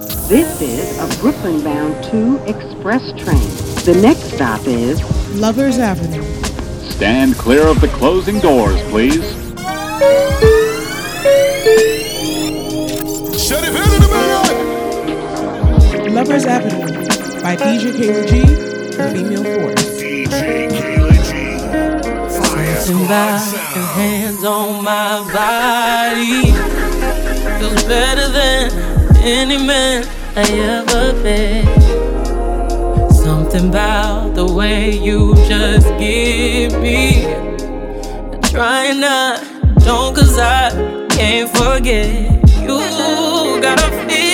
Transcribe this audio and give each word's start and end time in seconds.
This 0.00 0.62
is 0.62 0.98
a 0.98 1.06
Brooklyn 1.20 1.62
bound 1.62 2.02
2 2.04 2.38
express 2.46 3.02
train. 3.22 3.50
The 3.84 3.92
next 4.00 4.32
stop 4.32 4.66
is 4.66 5.02
Lovers 5.36 5.78
Avenue. 5.78 6.22
Stand 6.88 7.36
clear 7.36 7.66
of 7.66 7.82
the 7.82 7.88
closing 7.88 8.40
doors, 8.40 8.80
please. 8.84 9.22
Shut 13.38 13.62
it 13.62 13.72
down 13.74 13.92
in 13.92 14.00
the 14.00 14.08
middle! 16.00 16.14
Lovers 16.14 16.46
Avenue 16.46 16.86
by 17.42 17.56
DJ 17.56 17.92
Kayla 17.92 18.26
G 18.26 18.40
Female 19.12 19.44
Force. 19.44 20.00
DJ 20.00 20.70
Kayla 20.70 21.12
G. 21.28 21.32
Fire 22.48 22.80
Something 22.80 23.06
your 23.74 23.88
hands 23.92 24.44
on 24.44 24.82
my 24.82 25.20
body 25.30 26.52
feels 27.60 27.84
better 27.84 28.28
than 28.30 28.89
any 29.22 29.58
man 29.58 30.06
I 30.36 30.42
ever 30.42 31.12
met. 31.22 31.64
Something 33.12 33.68
about 33.68 34.34
the 34.34 34.46
way 34.46 34.96
you 34.96 35.34
just 35.46 35.88
give 35.98 36.80
me. 36.80 37.24
Trying 38.50 39.00
not, 39.00 39.42
don't, 39.84 40.14
cause 40.14 40.38
I 40.38 40.70
can't 41.10 41.50
forget. 41.50 42.30
You 42.62 43.60
got 43.60 43.78
a 43.80 43.90
feeling 44.08 44.29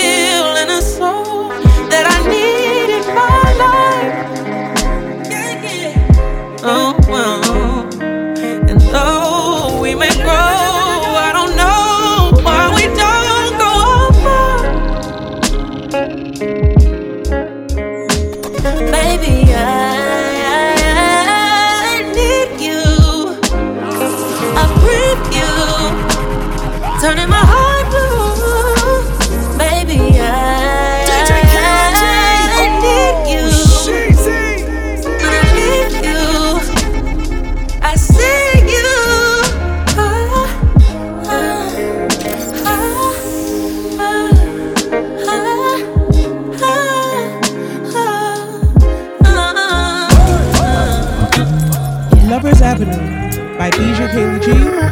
Lovers 52.47 52.63
Avenue 52.63 53.59
by 53.59 53.71
DJ 53.73 54.07
Kayla 54.15 54.39
G 54.41 54.47
and 54.53 54.91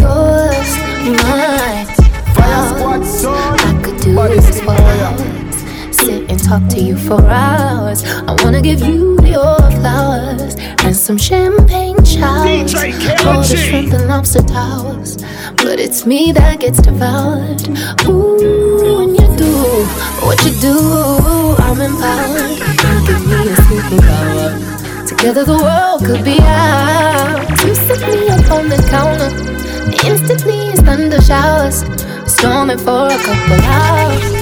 Yours, 0.00 0.72
mine. 1.22 1.86
Fire 2.34 2.64
Squad 2.70 3.02
song. 3.04 3.60
I 3.60 3.82
could 3.84 3.98
do 4.00 4.14
Body 4.14 4.36
this 4.36 4.46
City 4.46 4.64
for 4.64 4.72
hours. 4.72 5.56
Sit 5.94 6.30
and 6.30 6.38
talk 6.42 6.66
to 6.70 6.80
you 6.80 6.96
for 6.96 7.20
hours. 7.20 8.04
I 8.26 8.42
wanna 8.42 8.62
give 8.62 8.80
you 8.80 9.18
your 9.22 9.58
flowers 9.58 10.11
and 10.92 11.00
some 11.00 11.16
champagne 11.16 12.04
showers. 12.04 12.74
All 13.24 13.42
the 13.42 13.56
shrimp 13.56 13.94
and 13.94 14.08
lobster 14.08 14.42
towers. 14.42 15.16
But 15.56 15.80
it's 15.80 16.04
me 16.04 16.32
that 16.32 16.60
gets 16.60 16.82
devoured. 16.82 17.62
Ooh, 18.06 18.98
when 18.98 19.14
you 19.14 19.28
do 19.38 19.54
what 20.26 20.38
you 20.44 20.52
do, 20.60 20.76
I'm 21.64 21.80
empowered. 21.80 22.58
Give 23.06 23.24
me 23.26 23.40
a 23.52 23.56
superpower. 23.68 25.08
Together 25.08 25.44
the 25.44 25.56
world 25.56 26.04
could 26.04 26.24
be 26.26 26.38
ours. 26.40 27.64
You 27.64 27.74
set 27.74 28.00
me 28.12 28.28
up 28.28 28.50
on 28.50 28.68
the 28.68 28.80
counter. 28.90 29.30
Instantly 30.06 30.58
it's 30.72 30.82
thunder 30.82 31.22
showers. 31.22 31.84
Storming 32.30 32.78
for 32.78 33.06
a 33.06 33.18
couple 33.26 33.64
hours. 33.64 34.41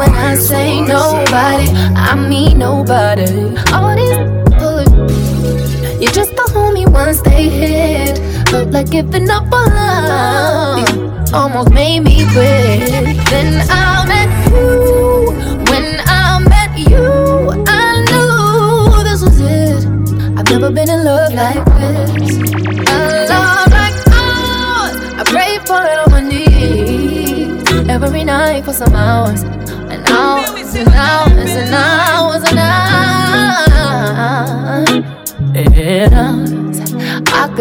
When 0.00 0.14
I 0.14 0.34
say 0.34 0.80
nobody, 0.80 1.68
I 1.94 2.14
mean 2.16 2.58
nobody. 2.58 3.28
All 3.76 3.94
these 3.94 4.16
bullets, 4.58 4.92
you're 6.00 6.16
just 6.20 6.32
a 6.32 6.46
homie 6.54 6.88
once 6.90 7.20
they 7.20 7.50
hit. 7.50 8.16
Felt 8.48 8.70
like 8.70 8.90
giving 8.90 9.28
up 9.28 9.52
on 9.52 9.68
love. 9.74 11.34
Almost 11.34 11.70
made 11.72 12.00
me 12.00 12.24
quit. 12.32 12.90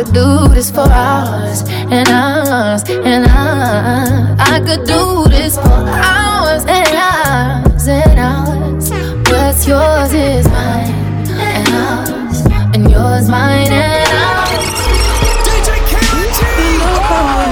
Could 0.10 0.16
do 0.16 0.56
this 0.56 0.72
for 0.72 0.90
hours 0.90 1.62
and 1.68 2.10
hours 2.10 2.84
and 2.90 3.26
hours. 3.28 4.40
I 4.40 4.60
could 4.66 4.88
do 4.88 5.26
this 5.30 5.56
for 5.56 5.68
hours 5.70 6.66
and 6.68 6.96
hours 6.96 7.88
and 7.88 8.20
hours. 8.20 8.92
What's 9.30 9.68
yours 9.68 10.14
is 10.14 10.48
mine 10.48 10.94
and 11.30 11.70
ours, 11.70 12.42
and 12.74 12.90
yours 12.90 13.30
mine 13.30 13.72
and 13.72 14.10
ours. 14.10 14.66
DJ 15.46 15.78
Kayla 15.90 16.26
G! 16.34 16.42
Oh, 16.82 17.46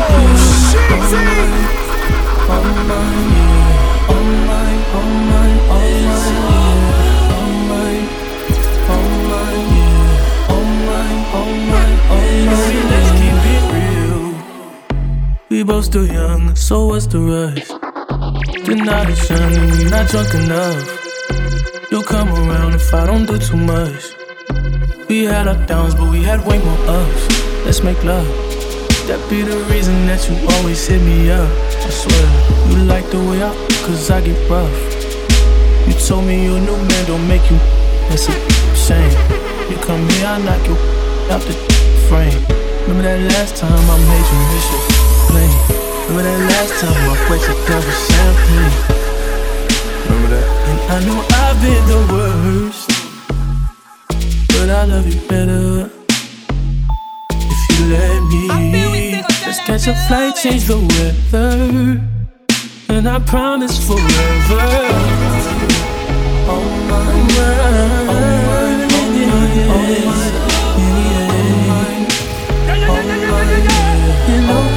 sheezy! 0.71 1.47
Both 15.67 15.83
still 15.83 16.07
young, 16.07 16.55
so 16.55 16.87
what's 16.87 17.07
the 17.07 17.19
rush? 17.19 17.67
The 18.65 18.75
night 18.75 19.09
is 19.09 19.29
young 19.29 19.53
and 19.53 19.71
we 19.73 19.83
not 19.91 20.07
drunk 20.07 20.33
enough. 20.33 21.91
You'll 21.91 22.03
come 22.03 22.29
around 22.29 22.73
if 22.73 22.93
I 22.93 23.05
don't 23.05 23.25
do 23.25 23.37
too 23.37 23.57
much. 23.57 24.15
We 25.09 25.25
had 25.25 25.45
our 25.45 25.59
downs, 25.65 25.93
but 25.93 26.09
we 26.09 26.23
had 26.23 26.39
way 26.47 26.57
more 26.63 26.81
ups. 26.87 27.23
Let's 27.65 27.83
make 27.83 28.01
love. 28.05 28.25
That 29.07 29.19
be 29.29 29.41
the 29.41 29.57
reason 29.69 30.07
that 30.07 30.23
you 30.29 30.35
always 30.55 30.87
hit 30.87 31.01
me 31.01 31.31
up. 31.31 31.51
I 31.83 31.89
swear, 31.89 32.27
you 32.69 32.77
like 32.85 33.09
the 33.09 33.19
way 33.19 33.43
I, 33.43 33.51
cause 33.83 34.09
I 34.09 34.21
get 34.21 34.39
rough. 34.49 34.71
You 35.85 35.93
told 36.07 36.23
me 36.25 36.45
you 36.45 36.55
a 36.55 36.61
new 36.61 36.77
man 36.77 37.05
don't 37.07 37.27
make 37.27 37.43
you. 37.51 37.57
That's 38.07 38.29
a 38.29 38.35
shame. 38.73 39.11
You 39.69 39.75
come 39.83 40.07
here, 40.15 40.27
I 40.27 40.39
knock 40.47 40.63
you 40.65 40.77
out 41.27 41.41
the 41.43 41.55
frame. 42.07 42.39
Remember 42.87 43.03
that 43.03 43.19
last 43.35 43.57
time 43.57 43.73
I 43.73 43.97
made 44.07 44.27
you 44.31 44.39
miss 44.55 44.71
your 44.71 44.86
plenty. 45.29 45.59
Remember 46.07 46.23
that 46.23 46.39
last 46.51 46.73
time 46.81 46.95
I 46.95 47.15
wasted 47.29 47.59
down 47.67 47.81
with 47.87 47.99
champagne? 48.07 48.75
Remember 50.07 50.29
that? 50.35 50.47
And 50.69 50.79
I 50.91 50.97
know 51.05 51.19
I've 51.43 51.57
been 51.61 51.83
the 51.93 52.01
worst, 52.13 52.87
but 54.49 54.67
I 54.69 54.71
love 54.85 55.07
you 55.07 55.19
better 55.27 55.89
if 57.31 57.61
you 57.69 57.85
let 57.93 58.19
me. 58.31 58.41
Let's 59.45 59.59
catch 59.59 59.85
a 59.87 59.95
flight, 60.07 60.33
change 60.35 60.63
the 60.65 60.77
weather, 60.77 62.01
and 62.89 63.07
I 63.07 63.19
promise 63.19 63.77
forever. 63.85 64.61
Oh 66.49 66.63
my 66.89 67.05
word, 67.35 67.77
oh 68.09 68.19
my, 68.47 69.43
oh 69.67 69.83
my, 70.07 70.21
oh 70.39 70.53
my. 71.67 71.87
You 74.27 74.39
know 74.41 74.76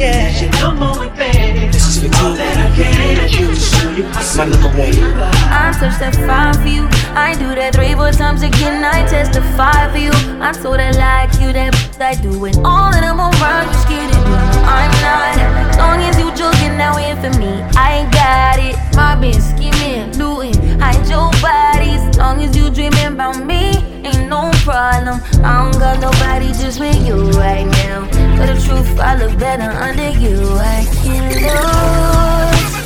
Superstar, 0.00 0.30
yeah. 0.30 0.40
You're 0.40 0.50
number 0.60 0.98
one 0.98 1.16
fan. 1.16 1.70
This 1.70 1.96
is 1.96 2.04
all 2.20 2.32
that 2.32 2.56
I 2.56 2.74
can 2.74 3.28
do. 3.28 3.54
Show 3.54 3.90
you 3.90 4.04
my 4.04 4.22
number 4.48 4.68
one. 4.68 5.32
I 5.52 5.72
touch 5.78 5.98
that 6.00 6.16
five 6.26 6.56
for 6.56 6.68
you. 6.68 6.88
I 7.14 7.34
do 7.34 7.54
that 7.54 7.74
three, 7.74 7.94
four 7.94 8.10
times 8.12 8.42
again. 8.42 8.84
I 8.84 9.06
testify 9.06 9.90
for 9.92 9.98
you. 9.98 10.12
I'm 10.40 10.54
so 10.54 10.76
that 10.76 10.96
like 10.96 11.32
you, 11.40 11.52
that 11.52 11.74
I 12.00 12.14
do 12.14 12.44
it 12.46 12.56
all, 12.64 12.92
and 12.94 13.04
I'm 13.04 13.20
around 13.20 13.68
you, 13.68 13.78
scared 13.84 14.12
to 14.12 14.18
do. 14.24 14.32
I'm 14.64 14.90
not. 15.04 15.36
As 15.68 15.76
long 15.76 16.00
as 16.00 16.18
you 16.18 16.32
joking 16.34 16.76
now 16.76 16.96
in 16.96 17.16
for 17.20 17.38
me, 17.38 17.60
I 17.76 18.00
ain't 18.00 18.12
got 18.12 18.58
it. 18.58 18.76
My 18.96 19.16
been 19.16 19.40
scheming, 19.40 20.10
doing, 20.12 20.54
hide 20.80 21.06
your 21.08 21.30
body. 21.44 21.90
As 22.00 22.16
long 22.16 22.40
as 22.40 22.56
you 22.56 22.70
dreaming 22.70 23.12
about 23.12 23.44
me, 23.44 23.76
ain't 24.04 24.28
no 24.28 24.50
problem. 24.64 25.20
I 25.44 25.60
don't 25.60 25.78
got 25.78 26.00
nobody 26.00 26.48
just 26.56 26.80
with 26.80 26.96
you 27.06 27.30
right 27.36 27.66
now. 27.66 28.19
But 28.40 28.54
the 28.54 28.60
truth, 28.62 28.98
I 28.98 29.16
look 29.16 29.38
better 29.38 29.70
under 29.70 30.08
you. 30.18 30.40
I 30.56 30.86
can't 31.02 31.34
lose 31.34 32.80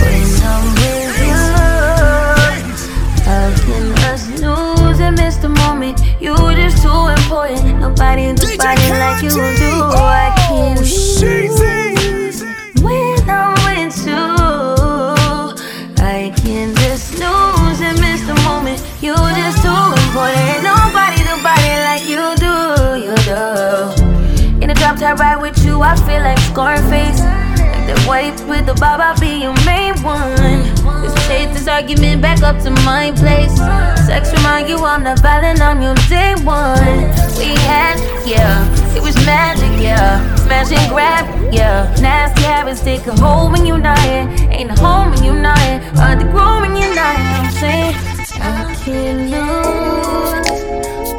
when 0.00 0.42
I'm 0.50 0.64
with 0.80 1.18
you. 1.28 1.42
How 3.26 3.52
can 3.66 3.93
argument 31.94 32.22
back 32.22 32.42
up 32.42 32.60
to 32.62 32.70
my 32.84 33.12
place. 33.12 33.54
Sex 34.06 34.32
remind 34.32 34.68
you 34.68 34.78
I'm 34.78 35.02
not 35.04 35.20
violent, 35.20 35.60
I'm 35.60 35.80
your 35.80 35.94
day 36.08 36.34
one. 36.42 36.78
We 37.38 37.54
had, 37.70 37.98
yeah, 38.26 38.66
it 38.96 39.02
was 39.02 39.14
magic, 39.24 39.70
yeah. 39.80 40.18
Smash 40.36 40.72
and 40.72 40.90
grab, 40.90 41.24
yeah. 41.52 41.94
Nasty 42.00 42.42
habits 42.42 42.80
take 42.82 43.06
a 43.06 43.12
hold 43.12 43.52
when 43.52 43.64
you're 43.64 43.78
not 43.78 43.98
here. 44.00 44.26
Ain't 44.50 44.70
a 44.70 44.80
home 44.80 45.10
when 45.12 45.22
you're 45.22 45.40
not 45.40 45.58
here. 45.60 45.80
Hard 45.94 46.18
to 46.20 46.26
grow 46.26 46.60
when 46.60 46.76
you're 46.76 46.94
not 46.94 47.16
here. 47.16 47.38
I'm 47.38 47.50
saying, 47.52 47.94
I 48.42 48.74
can't 48.84 49.30
lose 49.30 50.50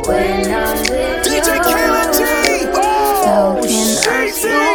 when 0.08 0.52
I'm 0.52 0.78
with 0.90 1.26
you. 1.26 1.42
DJ 1.42 1.58
Kayla 1.64 2.04
G. 2.18 2.46
How 3.26 3.58
Oh, 3.58 3.62
can 3.62 3.98
I 4.08 4.26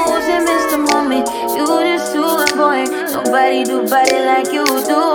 lose 0.08 0.28
and 0.28 0.44
miss 0.44 0.64
the 0.72 0.78
moment? 0.78 1.28
You 1.56 1.66
just 1.66 2.12
too 2.12 2.52
important. 2.52 3.12
Nobody 3.12 3.64
do 3.64 3.88
body 3.88 4.18
like 4.26 4.52
you 4.52 4.64
do. 4.64 5.09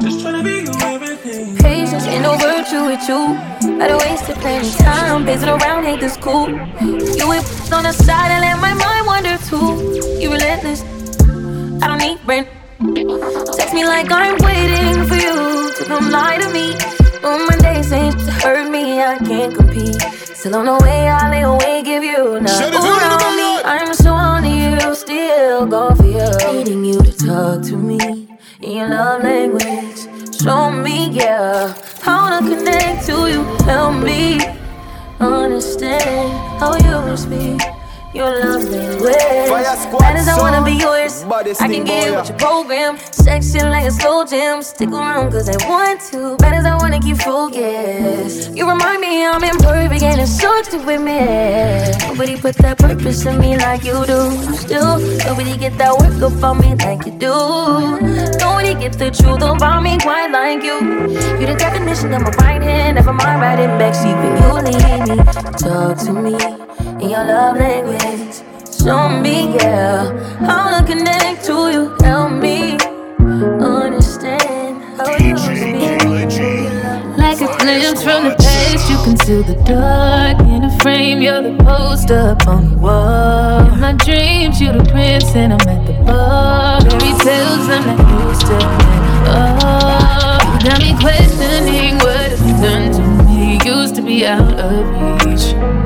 Just 0.00 0.20
tryna 0.20 0.42
be 0.44 0.62
your 0.64 0.82
everything. 0.82 1.56
Patience 1.56 2.06
ain't 2.06 2.22
no 2.22 2.36
virtue 2.36 2.84
with 2.86 3.06
you. 3.08 3.36
Better 3.78 3.96
waste 3.98 4.28
of 4.28 4.36
plenty 4.38 4.70
time, 4.78 5.24
pacing 5.26 5.48
around, 5.48 5.84
hate 5.84 6.00
this 6.00 6.16
cool. 6.16 6.48
You 6.48 7.28
whip 7.28 7.44
on 7.72 7.84
the 7.84 7.92
side 7.92 8.30
and 8.30 8.40
let 8.40 8.58
my 8.60 8.72
mind 8.74 9.06
wander 9.06 9.36
too. 9.44 10.18
You 10.20 10.32
relentless. 10.32 10.97
I 11.82 11.86
don't 11.88 11.98
need 11.98 12.18
rent. 12.26 12.48
Text 13.56 13.74
me 13.74 13.84
like 13.84 14.10
I'm 14.10 14.36
waiting 14.38 15.06
for 15.06 15.14
you 15.14 15.72
to 15.74 15.84
come 15.86 16.10
lie 16.10 16.38
to 16.38 16.48
me. 16.52 16.74
On 17.24 17.46
my 17.46 17.56
days 17.58 17.92
ain't 17.92 18.18
to 18.20 18.30
hurt 18.30 18.70
me, 18.70 19.00
I 19.02 19.18
can't 19.18 19.54
compete. 19.54 20.00
Still 20.38 20.56
on 20.56 20.66
the 20.66 20.78
way, 20.84 21.08
I 21.08 21.30
lay 21.30 21.42
away, 21.42 21.82
give 21.82 22.02
you 22.04 22.40
now. 22.40 22.58
Shut 22.58 22.68
it 22.72 22.80
down, 22.80 22.86
Around 22.86 23.22
everybody. 23.22 23.36
me, 23.36 23.62
I'm 23.64 23.94
so 23.94 24.12
on 24.12 24.44
you, 24.44 24.94
still 24.94 25.66
go 25.66 25.94
for 25.94 26.04
you. 26.04 26.52
Needing 26.52 26.84
you 26.84 27.00
to 27.02 27.12
talk 27.12 27.62
to 27.64 27.76
me 27.76 28.28
in 28.60 28.70
your 28.78 28.88
love 28.88 29.22
language. 29.22 29.98
Show 30.42 30.70
me, 30.70 31.10
yeah, 31.10 31.74
how 32.02 32.38
to 32.38 32.46
connect 32.48 33.06
to 33.06 33.28
you. 33.28 33.42
Help 33.66 34.02
me 34.02 34.38
understand 35.20 36.32
how 36.60 36.76
you 36.76 37.16
speak. 37.16 37.60
Your 38.14 38.30
love. 38.40 38.62
Fire 39.48 39.76
squad 39.76 40.00
Bad 40.00 40.16
as 40.16 40.28
I 40.28 40.38
wanna 40.38 40.64
be 40.64 40.72
yours. 40.72 41.24
I 41.60 41.68
can 41.68 41.84
get 41.84 42.16
with 42.16 42.28
your 42.30 42.38
program. 42.38 42.96
Section 43.12 43.68
like 43.68 43.84
a 43.84 43.90
slow 43.90 44.24
jam. 44.24 44.62
Stick 44.62 44.90
around 44.90 45.32
cause 45.32 45.48
I 45.48 45.56
want 45.68 46.00
to. 46.10 46.36
Bad 46.38 46.54
as 46.54 46.64
I 46.64 46.74
wanna 46.76 47.00
keep 47.00 47.18
focused. 47.18 48.56
You 48.56 48.68
remind 48.68 49.02
me 49.02 49.26
I'm 49.26 49.44
imperfect 49.44 50.02
and 50.02 50.20
it's 50.22 50.40
so 50.40 50.62
to 50.62 50.78
with 50.86 51.02
me. 51.02 51.20
Nobody 52.08 52.40
put 52.40 52.56
that 52.56 52.78
purpose 52.78 53.26
in 53.26 53.38
me 53.38 53.58
like 53.58 53.84
you 53.84 54.04
do. 54.06 54.30
Still, 54.56 54.98
nobody 55.26 55.58
get 55.58 55.76
that 55.76 55.92
work 55.98 56.22
up 56.22 56.42
on 56.42 56.60
me 56.60 56.74
like 56.76 57.04
you 57.04 57.12
do. 57.12 58.00
Nobody 58.40 58.72
get 58.74 58.94
the 58.94 59.10
truth 59.10 59.42
about 59.42 59.82
me 59.82 59.98
quite 59.98 60.30
like 60.30 60.62
you. 60.62 60.80
You 61.38 61.46
the 61.46 61.56
definition 61.58 62.14
of 62.14 62.22
my 62.22 62.30
right 62.40 62.62
hand, 62.62 62.94
never 62.96 63.12
mind 63.12 63.42
riding 63.42 63.76
backseat 63.76 64.16
when 64.16 64.32
you 64.40 64.50
leave 64.64 65.08
me. 65.08 65.16
Talk 65.60 65.98
to 66.06 66.12
me 66.12 66.68
in 67.02 67.10
your 67.10 67.24
love 67.24 67.56
language. 67.56 67.97
Show 67.98 69.08
me, 69.08 69.54
yeah, 69.56 70.06
how 70.38 70.78
to 70.78 70.86
connect 70.86 71.44
to 71.46 71.70
you. 71.70 71.96
Help 72.00 72.32
me 72.32 72.78
understand 73.60 74.82
how 74.96 75.16
you 75.18 75.36
speak. 75.36 75.98
Like 77.18 77.40
a 77.40 77.48
glimpse 77.58 78.02
from 78.02 78.24
the 78.24 78.36
past, 78.38 78.88
you 78.88 78.96
can 78.96 79.16
conceal 79.16 79.42
the 79.42 79.56
dark 79.64 80.40
in 80.40 80.64
a 80.64 80.78
frame. 80.78 81.20
You're 81.20 81.42
the 81.42 81.56
poster 81.62 82.30
up 82.30 82.46
on 82.46 82.70
the 82.70 82.78
wall. 82.78 83.72
In 83.72 83.80
my 83.80 83.92
dreams, 83.92 84.60
you're 84.60 84.72
the 84.72 84.84
prince, 84.90 85.34
and 85.34 85.52
I'm 85.52 85.68
at 85.68 85.86
the 85.86 85.92
bar. 86.04 86.80
Fairy 86.80 87.12
tales, 87.18 87.68
I'm 87.68 87.84
not 87.84 87.98
used 88.26 88.46
to. 88.46 88.58
Oh, 89.30 90.38
you 90.54 90.70
got 90.70 90.78
me 90.80 90.92
questioning 91.00 91.98
what 91.98 92.30
have 92.30 92.46
you 92.46 92.56
done 92.62 92.92
to 92.92 93.02
me. 93.24 93.58
Used 93.64 93.96
to 93.96 94.02
be 94.02 94.24
out 94.24 94.58
of 94.58 95.26
reach. 95.26 95.77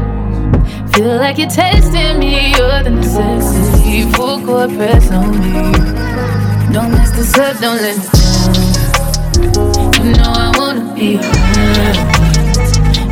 Feel 1.02 1.16
like 1.16 1.36
you're 1.36 1.50
testing 1.50 2.20
me, 2.20 2.54
you're 2.54 2.82
the 2.84 2.90
necessity. 2.90 4.02
Full 4.12 4.38
court 4.46 4.70
press 4.70 5.10
on 5.10 5.32
me. 5.32 5.72
Don't 6.72 6.92
mess 6.92 7.10
this 7.10 7.36
up, 7.38 7.58
don't 7.58 7.82
let 7.82 7.98
me 7.98 8.04
down. 8.14 8.54
You 9.98 10.12
know 10.14 10.30
I 10.30 10.52
wanna 10.56 10.94
be 10.94 11.16
around. 11.18 11.96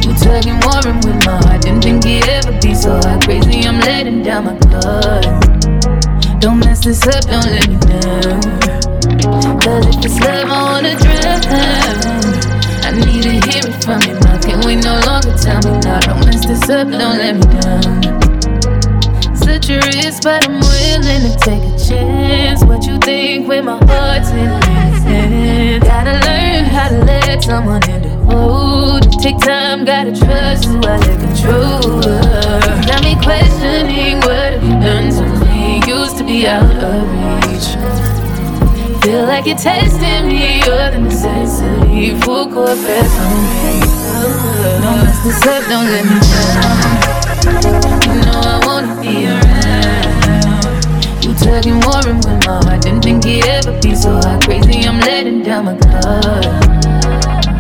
You're 0.05 0.15
tugging, 0.23 0.61
warring 0.63 1.03
with 1.03 1.27
my 1.27 1.43
heart. 1.43 1.63
Didn't 1.63 1.83
think 1.83 2.07
it'd 2.07 2.31
ever 2.31 2.53
be 2.63 2.77
so 2.77 2.93
hot. 2.95 3.25
Crazy, 3.25 3.67
I'm 3.67 3.81
letting 3.81 4.23
down 4.23 4.45
my 4.45 4.55
guard. 4.71 5.27
Don't 6.41 6.61
mess 6.61 6.85
this 6.85 7.05
up, 7.09 7.25
don't 7.27 7.45
let 7.45 7.67
me 7.69 7.77
down. 7.91 8.41
Cause 9.59 9.87
if 9.91 10.05
it's 10.05 10.21
love, 10.21 10.49
I 10.49 10.63
wanna 10.63 10.95
drown. 10.95 11.43
I 12.87 12.93
need 12.95 13.23
to 13.25 13.33
hear 13.51 13.67
it 13.67 13.83
from 13.83 13.99
mouth. 13.99 14.20
Can 14.43 14.61
we 14.67 14.77
no 14.77 15.01
longer 15.07 15.35
tell 15.37 15.61
me 15.63 15.79
now? 15.81 16.01
Don't 16.01 16.25
mess 16.27 16.47
this 16.47 16.69
up, 16.69 16.89
don't 16.89 17.19
let 17.19 17.35
me 17.37 17.47
down. 17.61 19.37
Such 19.37 19.71
a 19.71 19.77
risk, 19.77 20.23
but 20.23 20.49
I'm 20.49 20.61
willing 20.61 21.23
to 21.27 21.37
take 21.41 21.63
a 21.63 21.79
chance. 21.79 22.65
What 22.65 22.87
you 22.87 22.99
think 22.99 23.49
when 23.49 23.65
my 23.65 23.79
heart's 23.85 24.31
in 24.31 24.49
his 24.49 25.03
hands? 25.05 25.85
Gotta 25.85 26.13
learn 26.27 26.65
how 26.65 26.89
to 26.89 27.05
let 27.05 27.43
someone 27.43 27.83
in 27.91 28.03
the 28.03 28.09
hold. 28.31 29.11
Take 29.21 29.39
time, 29.39 29.85
gotta 29.85 30.13
trust 30.13 30.65
who 30.65 30.79
I 30.79 30.97
let 30.97 31.21
control. 31.21 32.01
Got 32.87 33.03
me 33.03 33.15
questioning 33.23 34.19
what 34.21 34.55
have 34.55 34.63
you 34.63 34.71
done 34.81 35.11
to 35.11 35.45
me? 35.45 35.83
Used 35.87 36.17
to 36.19 36.25
be 36.25 36.47
out 36.47 36.65
of 36.83 37.05
reach. 37.45 38.00
Feel 39.11 39.27
like 39.27 39.45
you're 39.45 39.57
testing 39.57 40.29
me, 40.29 40.59
you're 40.65 40.91
the 40.93 41.01
necessity. 41.01 42.15
Full 42.21 42.47
court 42.47 42.79
press 42.79 43.19
on 43.19 43.35
me. 43.43 43.81
Don't 44.83 45.03
mess 45.03 45.25
this 45.25 45.43
up, 45.49 45.65
don't 45.67 45.87
let 45.91 46.05
me 46.07 46.15
down. 46.31 48.07
You 48.07 48.15
know 48.23 48.39
I 48.39 48.63
wanna 48.65 48.95
be 49.01 49.27
around. 49.27 51.25
You 51.25 51.35
tugging, 51.35 51.81
warring 51.81 52.19
with 52.19 52.47
my 52.47 52.63
heart. 52.63 52.83
Didn't 52.83 53.03
think 53.03 53.27
it 53.27 53.49
ever 53.49 53.77
be 53.83 53.97
so 53.97 54.13
hot. 54.13 54.45
Crazy, 54.45 54.87
I'm 54.87 55.01
letting 55.01 55.43
down 55.43 55.65
my 55.65 55.75
guard. 55.75 56.45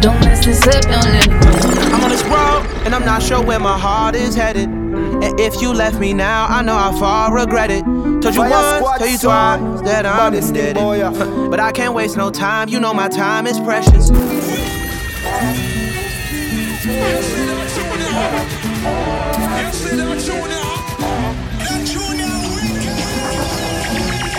Don't 0.00 0.20
mess 0.20 0.44
this 0.44 0.64
up, 0.68 0.82
don't 0.82 1.02
let 1.02 1.26
me 1.26 1.36
down. 1.36 1.94
I'm 1.94 2.04
on 2.04 2.10
this 2.10 2.22
road, 2.26 2.62
and 2.84 2.94
I'm 2.94 3.04
not 3.04 3.24
sure 3.24 3.42
where 3.42 3.58
my 3.58 3.76
heart 3.76 4.14
is 4.14 4.36
headed. 4.36 4.68
And 4.68 5.40
if 5.40 5.60
you 5.60 5.72
left 5.72 5.98
me 5.98 6.12
now, 6.12 6.46
I 6.46 6.62
know 6.62 6.76
how 6.76 6.92
far 6.92 7.34
regret 7.34 7.72
it. 7.72 7.84
Told 8.20 8.34
you 8.34 8.42
once, 8.42 8.98
told 8.98 9.10
you 9.10 9.18
twice 9.18 9.80
that 9.82 10.04
I'm 10.04 10.34
indebted. 10.34 10.76
But 11.50 11.58
I 11.58 11.72
can't 11.72 11.94
waste 11.94 12.16
no 12.16 12.30
time, 12.30 12.68
you 12.68 12.78
know 12.78 12.92
my 12.92 13.08
time 13.08 13.46
is 13.46 13.58
precious. 13.60 14.10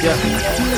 Yeah. 0.03 0.17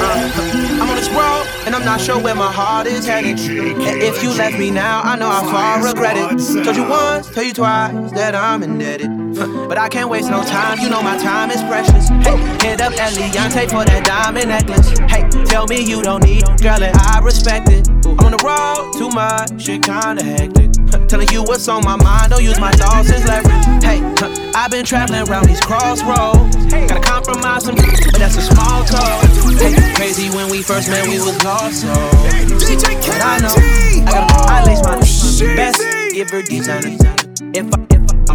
Uh, 0.01 0.81
I'm 0.81 0.89
on 0.89 0.95
this 0.97 1.07
road, 1.09 1.45
and 1.65 1.73
I'm 1.73 1.85
not 1.85 2.01
sure 2.01 2.19
where 2.21 2.35
my 2.35 2.51
heart 2.51 2.87
is 2.87 3.05
headed. 3.05 3.39
And 3.39 4.01
if 4.01 4.21
you 4.21 4.29
left 4.31 4.57
me 4.57 4.69
now, 4.69 5.01
I 5.01 5.15
know 5.15 5.29
how 5.29 5.49
far 5.49 5.83
regret 5.85 6.17
it. 6.17 6.63
Told 6.63 6.75
you 6.75 6.87
once, 6.89 7.29
told 7.29 7.47
you 7.47 7.53
twice 7.53 8.11
that 8.11 8.35
I'm 8.35 8.63
indebted. 8.63 9.22
But 9.73 9.81
I 9.81 9.89
can't 9.89 10.07
waste 10.07 10.29
no 10.29 10.43
time, 10.43 10.77
you 10.81 10.87
know 10.87 11.01
my 11.01 11.17
time 11.17 11.49
is 11.49 11.63
precious. 11.63 12.07
Hey, 12.21 12.37
hit 12.61 12.79
up 12.79 12.93
Eliantte 12.93 13.71
for 13.71 13.83
that 13.83 14.05
diamond 14.05 14.49
necklace. 14.49 14.93
Hey, 15.09 15.25
tell 15.45 15.65
me 15.65 15.81
you 15.81 16.03
don't 16.03 16.23
need, 16.23 16.45
girl, 16.61 16.77
and 16.77 16.93
I 16.93 17.17
respect 17.25 17.69
it. 17.69 17.89
I'm 18.05 18.21
on 18.21 18.37
the 18.37 18.41
road, 18.45 18.93
too 18.93 19.09
much, 19.09 19.57
shit 19.57 19.81
kinda 19.81 20.21
hectic. 20.21 20.69
Telling 21.09 21.27
you 21.33 21.41
what's 21.41 21.67
on 21.67 21.83
my 21.83 21.97
mind, 21.97 22.29
don't 22.29 22.43
use 22.43 22.59
my 22.59 22.69
thoughts 22.73 23.09
as 23.09 23.25
leverage. 23.25 23.65
Hey, 23.81 23.97
I've 24.53 24.69
been 24.69 24.85
traveling 24.85 25.27
around 25.27 25.49
these 25.49 25.61
crossroads. 25.65 26.53
Gotta 26.69 27.01
compromise 27.01 27.65
some, 27.65 27.73
but 27.73 28.21
that's 28.21 28.37
a 28.37 28.45
small 28.45 28.85
talk. 28.85 29.25
Hey, 29.57 29.73
crazy 29.97 30.29
when 30.37 30.51
we 30.51 30.61
first 30.61 30.87
met, 30.87 31.01
we 31.09 31.17
was 31.17 31.43
lost, 31.43 31.81
so. 31.81 31.89
But 31.89 33.21
I 33.25 33.41
know, 33.41 33.57
I 33.57 34.21
gotta, 34.21 34.37
I 34.37 34.63
lace 34.69 34.85
my 34.85 35.01
best, 35.57 35.81
give 36.13 36.29
her 36.29 36.43
designer. 36.43 36.93
If 36.93 37.01
I, 37.01 37.17
if 37.53 37.73
I, 37.73 37.77
I'm 37.77 37.82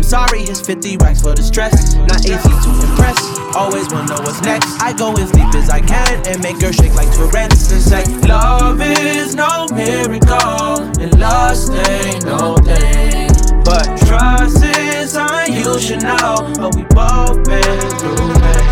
sorry, 0.09 0.41
it's 0.41 0.61
50 0.63 0.97
racks 0.97 1.21
for 1.21 1.35
the 1.35 1.43
stress. 1.43 1.95
Not 1.95 2.25
easy 2.25 2.33
to 2.33 2.71
impress, 2.89 3.21
always 3.55 3.89
wanna 3.93 4.09
know 4.09 4.21
what's 4.23 4.41
next. 4.41 4.81
I 4.81 4.95
go 4.95 5.13
as 5.13 5.31
deep 5.31 5.55
as 5.55 5.69
I 5.69 5.81
can 5.81 6.27
and 6.27 6.43
make 6.43 6.61
her 6.63 6.73
shake 6.73 6.95
like 6.95 7.13
Tourette's 7.13 7.69
say, 7.85 8.05
Love 8.27 8.81
is 8.81 9.35
no 9.35 9.67
miracle, 9.69 10.81
and 10.99 11.19
lust 11.21 11.73
ain't 11.73 12.25
no 12.25 12.57
thing. 12.57 13.29
But 13.65 13.85
trust 14.07 14.65
is 14.65 15.13
something 15.13 15.55
you 15.55 15.79
should 15.79 16.03
know, 16.03 16.53
but 16.57 16.75
we 16.75 16.85
both 16.85 17.45
been 17.45 17.81
through 18.01 18.33
it. 18.33 18.68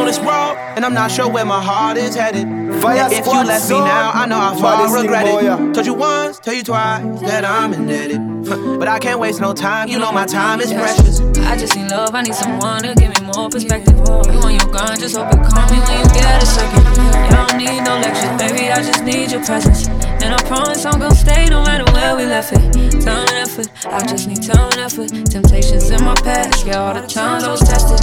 I'm 0.00 0.06
on 0.06 0.12
this 0.12 0.18
road, 0.20 0.56
and 0.76 0.84
I'm 0.86 0.94
not 0.94 1.10
sure 1.10 1.28
where 1.28 1.44
my 1.44 1.62
heart 1.62 1.98
is 1.98 2.14
headed. 2.14 2.48
Fire 2.80 3.06
if 3.12 3.26
you 3.26 3.44
left 3.44 3.68
me 3.68 3.78
now, 3.80 4.10
I 4.14 4.24
know 4.24 4.36
how 4.36 4.54
far 4.54 4.78
Baddest 4.78 5.02
regret 5.02 5.26
it. 5.26 5.74
Told 5.74 5.84
you 5.84 5.92
once, 5.92 6.38
tell 6.38 6.54
you 6.54 6.62
twice 6.62 7.20
that 7.20 7.44
I'm 7.44 7.74
indebted. 7.74 8.18
But 8.80 8.88
I 8.88 8.98
can't 8.98 9.20
waste 9.20 9.42
no 9.42 9.52
time, 9.52 9.88
you 9.88 9.98
know 9.98 10.10
my 10.10 10.24
time 10.24 10.62
is 10.62 10.72
precious. 10.72 11.20
I 11.40 11.54
just 11.58 11.76
need 11.76 11.90
love, 11.90 12.14
I 12.14 12.22
need 12.22 12.34
someone 12.34 12.82
to 12.82 12.94
give 12.94 13.10
me 13.20 13.26
more 13.36 13.50
perspective. 13.50 13.94
You 13.98 14.40
on 14.40 14.54
your 14.54 14.72
grind, 14.72 15.00
just 15.00 15.18
hope 15.18 15.30
you 15.34 15.38
call 15.38 15.68
me 15.70 15.78
when 15.78 15.98
you 15.98 16.08
get 16.14 16.42
a 16.42 16.46
second. 16.46 16.86
You 16.96 17.30
don't 17.36 17.56
need 17.58 17.80
no 17.84 17.98
lectures, 18.00 18.32
baby, 18.40 18.72
I 18.72 18.82
just 18.82 19.04
need 19.04 19.30
your 19.30 19.44
presence. 19.44 19.86
And 20.22 20.34
I 20.34 20.42
promise 20.44 20.84
I'm 20.84 21.00
gonna 21.00 21.14
stay 21.14 21.46
no 21.46 21.62
matter 21.62 21.90
where 21.92 22.14
we 22.16 22.26
left 22.26 22.52
it. 22.52 22.60
Time 23.02 23.26
and 23.28 23.38
effort, 23.48 23.68
I 23.86 24.00
just 24.06 24.28
need 24.28 24.42
time 24.42 24.70
and 24.72 24.80
effort. 24.80 25.08
Temptations 25.30 25.90
in 25.90 26.04
my 26.04 26.14
past, 26.14 26.66
yeah, 26.66 26.78
all 26.78 26.94
the 26.94 27.06
times 27.06 27.44
I 27.44 27.50
was 27.50 27.60
tested. 27.60 28.00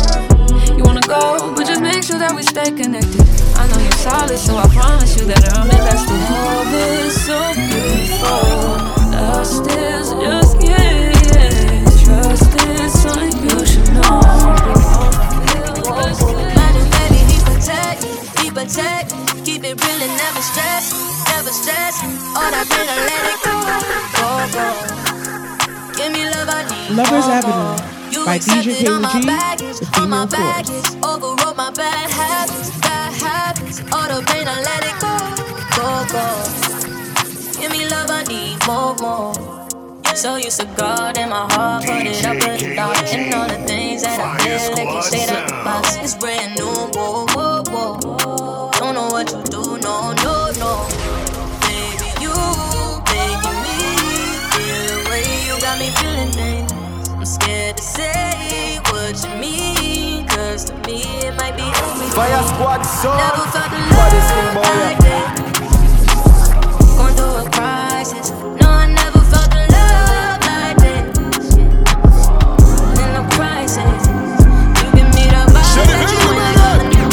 You 0.78 0.84
wanna 0.84 1.02
go, 1.02 1.54
but 1.56 1.66
just 1.66 1.82
make 1.82 2.04
sure 2.04 2.20
that 2.20 2.34
we 2.36 2.42
stay 2.44 2.72
connected. 2.72 3.22
I 3.56 3.68
know 3.70 3.80
you're 3.80 3.92
solid, 3.94 4.38
so 4.38 4.56
I 4.58 4.68
promise 4.68 5.18
you 5.20 5.26
that 5.26 5.54
I'm 5.54 5.70
invested. 5.70 6.57
By 28.38 28.44
DJ 28.46 28.78
accepted 28.78 28.88
all 28.90 29.00
my 29.00 29.10
Kayla 29.10 29.22
G, 29.22 29.28
baggage, 29.28 29.80
the 29.80 30.00
all 30.00 30.08
my 30.08 30.28
female 30.28 30.28
force. 30.28 30.70
baggage. 30.70 31.04
Overrode 31.04 31.58
my 31.58 31.72
bad 31.72 32.10
habits, 32.12 32.70
bad 32.82 33.14
habits. 33.22 33.80
All 33.92 34.08
the 34.10 34.26
pain, 34.28 34.48
I 34.48 34.62
let 34.62 34.84
it 34.86 34.98
go, 35.02 35.16
go, 35.78 35.88
go. 36.14 36.28
Give 37.60 37.72
me 37.72 37.88
love, 37.90 38.10
I 38.12 38.24
need 38.26 38.58
more, 38.68 38.96
more. 39.02 39.34
So 40.16 40.36
used 40.38 40.60
to 40.60 40.66
God 40.78 41.18
in 41.18 41.30
my 41.30 41.46
heart, 41.54 41.86
put 41.86 42.06
it 42.06 42.26
up, 42.26 42.38
put 42.40 42.62
it 42.62 42.76
down. 42.76 42.96
And 43.06 43.34
all 43.36 43.48
the 43.48 43.68
things 43.68 44.04
that 44.04 44.20
I 44.20 44.38
did, 44.44 44.74
like 44.78 44.90
you 44.96 45.02
straight 45.04 45.30
out 45.32 45.48
the 45.48 45.54
box. 45.64 45.96
It's 45.98 46.16
brand 46.16 46.58
new, 46.58 46.90
might 61.48 61.56
be 61.56 61.64
everything. 61.64 62.10
Fire 62.12 62.44
squad 62.44 62.84
song. 62.84 63.18
Never 63.18 63.48
felt 63.52 63.72
the 63.72 63.78
Baddest 63.96 64.30
thing, 64.36 64.54
boy, 64.56 64.68
yeah. 64.68 64.88
like 64.88 65.00
that. 65.08 65.28
Going 66.98 67.16
through 67.16 67.36
a 67.36 67.50
crisis. 67.56 68.32
No, 68.60 68.68
I 68.68 68.88
never 68.88 69.22
felt 69.32 69.50
the 69.56 69.64
love 69.76 70.40
like 70.52 70.78
this. 70.84 71.56
In 73.00 73.12
a 73.16 73.24
crisis, 73.36 74.02
you 74.80 74.88
give 74.98 75.10
me 75.16 75.24
the 75.32 75.42
vibe 75.54 75.72
Shut 75.72 75.88
that 75.88 76.04
you 76.12 76.20
down, 76.20 76.48
ain't 76.48 76.60
gonna 76.60 76.88
do. 76.96 77.04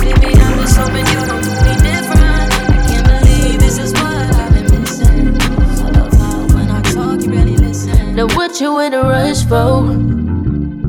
Baby, 0.00 0.30
I'm 0.40 0.54
just 0.62 0.76
hoping 0.80 1.06
you 1.12 1.20
don't 1.28 1.44
do 1.44 1.52
me 1.66 1.74
different. 1.84 2.48
I 2.64 2.80
can't 2.88 3.06
believe 3.12 3.56
this 3.60 3.76
is 3.78 3.92
what 3.92 4.24
I've 4.40 4.52
been 4.54 4.80
missing. 4.80 5.36
I 5.84 5.90
love 5.90 6.14
how 6.14 6.40
when 6.54 6.68
I 6.70 6.80
talk, 6.82 7.20
you 7.20 7.30
really 7.30 7.56
listen. 7.58 8.14
Now 8.16 8.26
what 8.36 8.60
you 8.60 8.78
in 8.78 8.94
a 8.94 9.02
rush 9.02 9.44
for? 9.44 9.82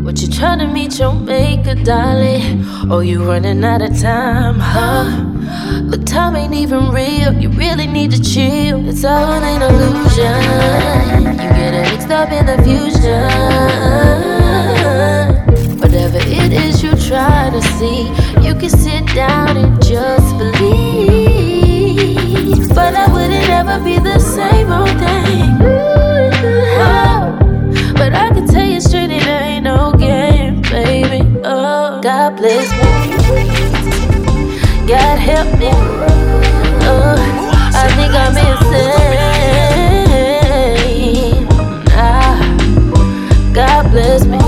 What 0.05 0.21
you 0.21 0.27
trying 0.29 0.59
to 0.59 0.67
meet 0.67 1.00
your 1.00 1.13
darling? 1.84 2.63
Oh, 2.89 3.00
you 3.00 3.24
running 3.24 3.63
out 3.63 3.82
of 3.82 4.00
time, 4.00 4.60
huh? 4.60 5.82
Look, 5.84 6.05
time 6.05 6.36
ain't 6.36 6.53
even 6.53 6.89
real. 6.91 7.34
You 7.34 7.50
really 7.50 7.88
need 7.88 8.12
to 8.12 8.22
chill. 8.22 8.88
It's 8.88 9.03
all 9.03 9.44
an 9.44 9.62
illusion. 9.62 10.41
You 11.24 11.38
get 11.38 11.74
it 11.74 11.91
mixed 11.91 12.10
up 12.10 12.32
in 12.32 12.46
the 12.46 12.58
fusion. 12.63 13.29
Whatever 15.79 16.17
it 16.17 16.51
is 16.53 16.84
you 16.84 16.91
try 16.91 17.50
to 17.50 17.62
see, 17.77 18.08
you 18.46 18.55
can 18.55 18.70
sit 18.70 19.05
down 19.15 19.54
God 34.95 35.19
help 35.19 35.49
me. 35.59 35.71
Oh, 36.87 37.17
I 37.75 37.85
think 37.97 38.13
I'm 38.23 38.37
insane. 38.47 39.17
Ah, 41.91 42.39
God 43.53 43.91
bless 43.91 44.23
me. 44.23 44.39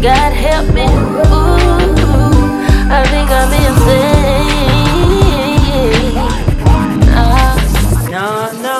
God 0.00 0.32
help 0.32 0.66
me. 0.72 0.86
Ooh, 1.34 1.82
I 2.98 3.02
think 3.10 3.28
I'm 3.40 3.52
insane. 3.66 4.54
Ah, 7.10 7.54
no, 8.08 8.26
no, 8.62 8.76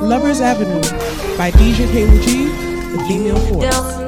no. 0.00 0.06
Lovers 0.06 0.40
Avenue 0.40 0.80
by 1.36 1.50
DJ 1.50 1.86
Kayla 1.92 2.18
G, 2.24 2.26
the 2.96 2.98
female 3.06 3.40
force. 3.48 4.07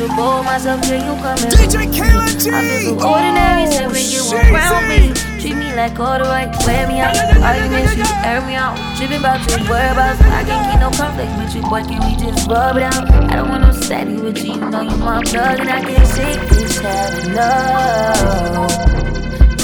To 0.00 0.08
bore 0.16 0.42
myself 0.42 0.80
till 0.82 0.96
you 0.96 1.14
come 1.20 1.36
in. 1.44 1.52
DJ 1.52 1.84
Kayla 1.92 2.26
G. 2.40 2.48
I 2.48 2.64
feel 2.64 2.98
so 2.98 3.08
ordinary, 3.12 3.68
oh, 3.68 3.92
when 3.92 4.06
you 4.08 4.22
around 4.32 4.88
me. 4.88 5.12
Treat 5.40 5.56
me 5.56 5.68
like 5.76 5.94
corduroy, 5.94 6.48
wear 6.64 6.88
me 6.88 7.00
out. 7.00 7.16
Arguments, 7.44 7.96
you 7.96 8.08
air 8.24 8.40
me 8.48 8.54
out. 8.54 8.76
Tripping 8.96 9.20
about 9.20 9.40
your 9.50 9.60
whereabouts. 9.68 10.20
I 10.22 10.44
can't 10.48 10.64
keep 10.68 10.80
no 10.80 10.90
conflict 10.96 11.32
with 11.36 11.54
you, 11.54 11.62
boy. 11.68 11.82
Can 11.84 12.00
we 12.06 12.16
just 12.16 12.48
rub 12.48 12.76
it 12.76 12.82
out? 12.82 13.10
I 13.30 13.36
don't 13.36 13.48
want 13.50 13.62
no 13.62 13.72
steady 13.72 14.16
with 14.16 14.38
you. 14.38 14.54
You 14.54 14.70
know 14.70 14.80
you 14.80 14.96
my 14.96 15.22
plug, 15.22 15.60
and 15.60 15.68
I 15.68 15.80
can't 15.84 16.08
shake 16.08 16.40
this 16.48 16.78
habit. 16.78 17.28
No. 17.36 18.64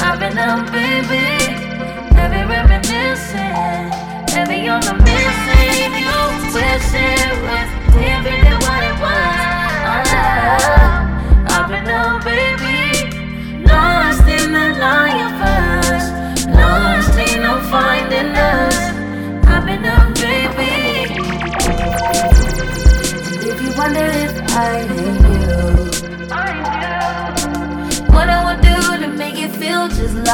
I've 0.04 0.20
been 0.20 0.36
up, 0.36 0.70
baby. 0.70 1.24
Heavy 2.12 2.42
reminiscing. 2.44 3.88
Heavy 4.36 4.68
on 4.68 4.80
the 4.82 5.15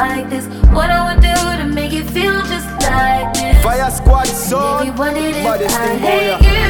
like 0.09 0.29
this. 0.29 0.47
What 0.77 0.91
I 0.91 1.01
would 1.07 1.23
do 1.23 1.37
to 1.61 1.67
make 1.79 1.93
it 1.93 2.07
feel 2.11 2.39
just 2.53 2.69
like 2.91 3.33
this. 3.35 3.63
Fire 3.63 3.91
squad 3.91 4.27
son. 4.27 4.81
If 4.81 4.87
you 4.87 4.93
wondered 4.99 5.35
if 5.37 5.47
I 5.47 5.95
hate 6.07 6.43
you, 6.49 6.63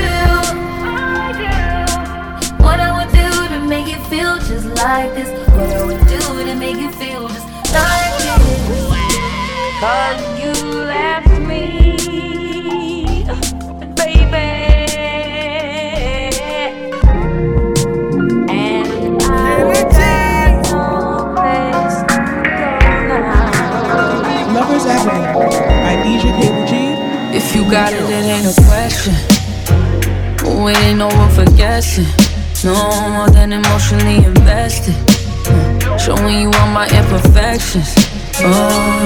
what 2.65 2.79
I 2.79 2.91
would 2.97 3.11
do 3.21 3.29
to 3.55 3.59
make 3.67 3.89
it 3.89 4.03
feel 4.11 4.37
just 4.49 4.67
like 4.85 5.15
this. 5.17 5.31
What 5.57 5.71
I 5.81 5.83
would 5.89 6.05
do 6.15 6.21
to 6.49 6.55
make 6.65 6.77
it 6.77 6.95
feel 7.01 7.27
just 7.29 7.49
like 7.73 8.13
this. 8.21 8.43
Cause 9.81 10.21
you 10.41 10.92
DJ 26.23 26.31
Kayla 26.39 26.67
G. 26.69 26.73
If 27.37 27.53
you 27.57 27.69
got 27.69 27.93
it, 27.93 27.99
it 27.99 28.25
ain't 28.31 28.47
a 28.47 28.55
question. 28.71 29.15
Oh, 30.47 30.69
it 30.69 30.79
ain't 30.79 30.99
no 30.99 31.09
room 31.11 31.29
for 31.31 31.45
guessing. 31.57 32.07
No 32.63 32.79
more 33.11 33.29
than 33.29 33.53
emotionally 33.53 34.25
invested. 34.25 34.95
Showing 35.99 36.43
you 36.43 36.51
all 36.59 36.69
my 36.69 36.87
imperfections. 36.95 37.91
Oh, 38.39 39.03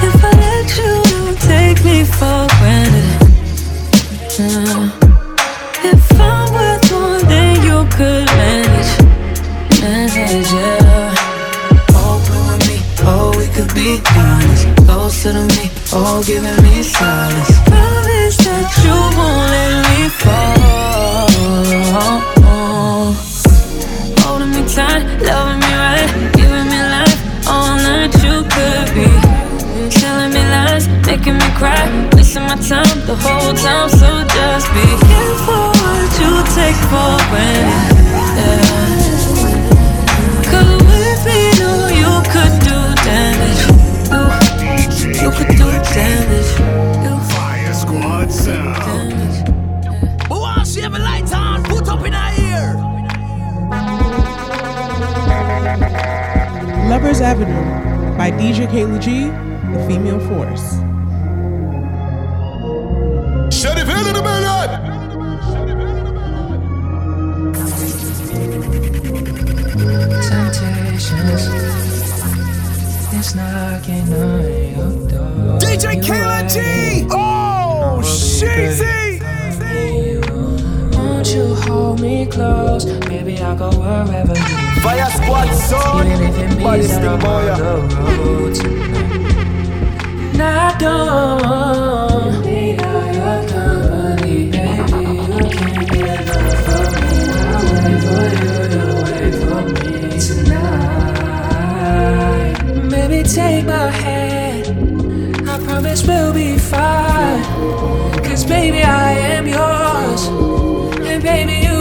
if 0.00 0.24
I 0.24 0.32
let 0.40 0.68
you, 0.80 0.92
don't 1.12 1.38
take 1.44 1.84
me 1.84 2.04
for 2.04 2.48
granted. 2.56 3.20
Uh, 4.40 4.88
if 5.84 6.12
I'm 6.18 6.52
worth 6.54 6.90
more 6.90 7.20
than 7.20 7.56
you 7.68 7.84
could 7.92 8.24
manage, 8.40 8.92
manage, 9.82 10.52
yeah. 10.56 11.12
Open 12.00 12.40
with 12.48 12.64
me, 12.66 12.80
oh, 13.04 13.28
we 13.36 13.46
could 13.48 13.74
be 13.74 14.00
honest. 14.16 14.86
Close 14.86 15.22
to 15.24 15.34
me, 15.34 15.79
oh, 15.92 16.22
giving 16.24 16.62
me 16.62 16.82
silence. 16.82 17.58
Promise 17.66 18.36
that 18.46 18.68
you 18.84 18.94
won't 19.16 19.50
let 19.50 19.74
me 19.88 20.08
fall. 22.34 22.39
Avenue 57.30 58.16
by 58.18 58.28
DJ 58.32 58.66
Kayla 58.66 58.98
G, 59.00 59.30
the 59.72 59.78
female 59.86 60.18
force. 60.18 60.80
Shut 63.56 63.78
it 63.78 63.88
in 63.88 64.14
the 64.16 64.22
minute. 64.30 64.72
Temptations. 70.26 71.44
It's 73.14 73.34
knocking 73.36 74.12
on 74.12 74.42
your 74.74 74.92
door. 75.08 75.58
DJ 75.60 76.02
Kayla 76.02 76.40
G. 76.52 77.06
Oh, 77.12 78.00
sheezy. 78.02 79.20
Won't 80.96 81.32
you 81.32 81.54
hold 81.54 82.00
me 82.00 82.26
close? 82.26 82.86
Baby, 83.06 83.38
I'll 83.38 83.54
go 83.54 83.70
wherever 83.78 84.34
you 84.34 84.69
Fire 84.82 85.10
squad 85.10 85.48
son. 85.54 86.06
Even 86.06 86.22
if 86.28 86.38
it 86.38 86.62
Body 86.62 86.80
means 86.80 86.92
stick 86.92 87.04
I'm 87.04 87.18
boy. 87.18 87.50
on 87.50 87.88
the 87.88 87.96
road 88.22 88.54
tonight. 88.54 89.10
And 90.32 90.42
I 90.42 90.78
don't 90.78 92.42
need 92.46 92.80
all 92.82 93.06
your 93.12 93.38
company, 93.48 94.36
baby. 94.50 95.02
You 95.02 95.44
can 95.50 95.80
get 95.86 96.20
enough 96.20 96.68
of 96.68 96.86
me. 96.96 97.08
I'll 97.50 97.64
wait 97.84 98.00
for 98.08 98.24
you 98.40 98.54
to 98.72 98.82
wait 99.04 99.34
for 99.42 99.62
me 99.74 99.96
tonight. 101.40 102.54
Maybe 102.90 103.18
take 103.28 103.64
my 103.66 103.88
hand. 103.90 104.64
I 105.48 105.50
promise 105.66 106.00
we'll 106.06 106.32
be 106.32 106.50
fine. 106.58 107.42
Cause 108.24 108.44
baby, 108.46 108.82
I 108.82 109.12
am 109.36 109.46
yours. 109.46 110.22
And 111.06 111.22
baby, 111.22 111.56
you 111.66 111.79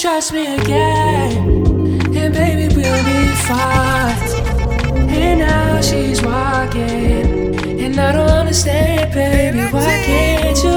trust 0.00 0.32
me 0.32 0.46
again. 0.56 1.36
And 2.16 2.32
baby, 2.32 2.74
we'll 2.74 3.04
be 3.04 3.28
fine. 3.44 4.16
And 5.10 5.40
now 5.40 5.80
she's 5.82 6.22
walking. 6.22 7.54
And 7.78 8.00
I 8.00 8.12
don't 8.12 8.30
understand, 8.30 9.12
baby, 9.12 9.60
why 9.70 10.02
can't 10.06 10.56
you? 10.64 10.70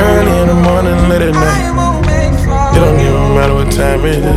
Early 0.00 0.34
in 0.40 0.48
the 0.48 0.54
morning, 0.54 1.08
late 1.10 1.22
at 1.28 1.34
night. 1.34 1.76
It 2.74 2.80
don't 2.80 3.00
even 3.00 3.34
matter 3.36 3.52
what 3.52 3.70
time 3.70 4.00
it 4.06 4.24
is. 4.24 4.36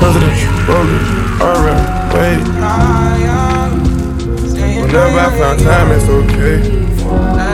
Presidential, 0.00 0.52
rolling, 0.66 1.04
alright, 1.40 1.84
wait. 2.14 2.42
Whenever 4.82 5.18
I 5.20 5.38
found 5.38 5.60
time, 5.60 5.92
it's 5.92 6.08
okay. 6.08 7.47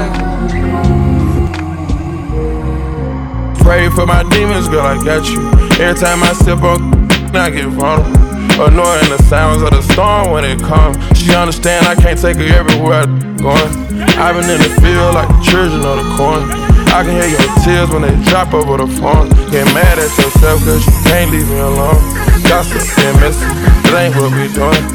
Pray 3.75 3.91
for 3.91 4.07
my 4.07 4.23
demons, 4.31 4.69
girl, 4.69 4.87
I 4.87 4.95
got 5.03 5.27
you. 5.27 5.51
Every 5.83 5.99
time 5.99 6.23
I 6.23 6.31
sip 6.31 6.63
on, 6.63 7.11
I 7.35 7.51
get 7.51 7.67
vulnerable. 7.75 8.15
Annoying 8.63 9.11
the 9.11 9.19
sounds 9.27 9.67
of 9.67 9.75
the 9.75 9.83
storm 9.83 10.31
when 10.31 10.45
it 10.45 10.63
comes. 10.63 10.95
She 11.19 11.35
understand 11.35 11.85
I 11.85 11.99
can't 11.99 12.15
take 12.15 12.37
her 12.37 12.47
everywhere 12.55 13.03
I'm 13.03 13.37
going. 13.37 13.75
I've 14.15 14.39
been 14.39 14.47
in 14.47 14.63
the 14.63 14.71
field 14.79 15.19
like 15.19 15.27
the 15.27 15.43
children 15.43 15.83
of 15.83 15.99
the 15.99 16.07
corn. 16.15 16.47
I 16.95 17.03
can 17.03 17.19
hear 17.19 17.27
your 17.27 17.51
tears 17.67 17.91
when 17.91 18.07
they 18.07 18.15
drop 18.31 18.55
over 18.55 18.79
the 18.79 18.87
phone. 18.87 19.27
Get 19.51 19.67
mad 19.75 19.99
at 19.99 20.07
yourself 20.23 20.63
cause 20.63 20.87
you 20.87 20.95
can't 21.11 21.35
leave 21.35 21.51
me 21.51 21.59
alone. 21.59 21.99
Gossip 22.47 22.79
and 22.79 23.19
messy, 23.19 23.43
it 23.43 23.95
ain't 23.99 24.15
what 24.15 24.31
we 24.39 24.55
doing. 24.55 24.87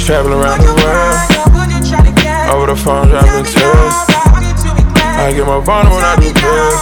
Traveling 0.00 0.40
around 0.40 0.64
the 0.64 0.72
world, 0.80 1.12
over 2.56 2.72
the 2.72 2.76
phone 2.80 3.12
dropping 3.12 3.44
tears. 3.44 4.07
I 5.28 5.32
get 5.34 5.44
more 5.44 5.60
vulnerable 5.60 5.96
when 5.96 6.06
I 6.06 6.16
do 6.16 6.32
pills. 6.32 6.80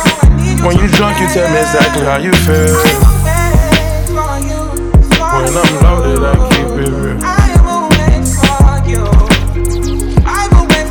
When 0.63 0.79
you 0.79 0.87
drunk, 0.95 1.19
you 1.19 1.27
tell 1.35 1.51
me 1.51 1.59
exactly 1.59 2.07
how 2.07 2.19
you 2.19 2.31
feel. 2.47 2.79
When 5.35 5.51
I'm 5.51 5.75
loaded, 5.83 6.23
I 6.23 6.39
keep 6.55 6.79
it 6.79 6.95
real. 6.95 7.19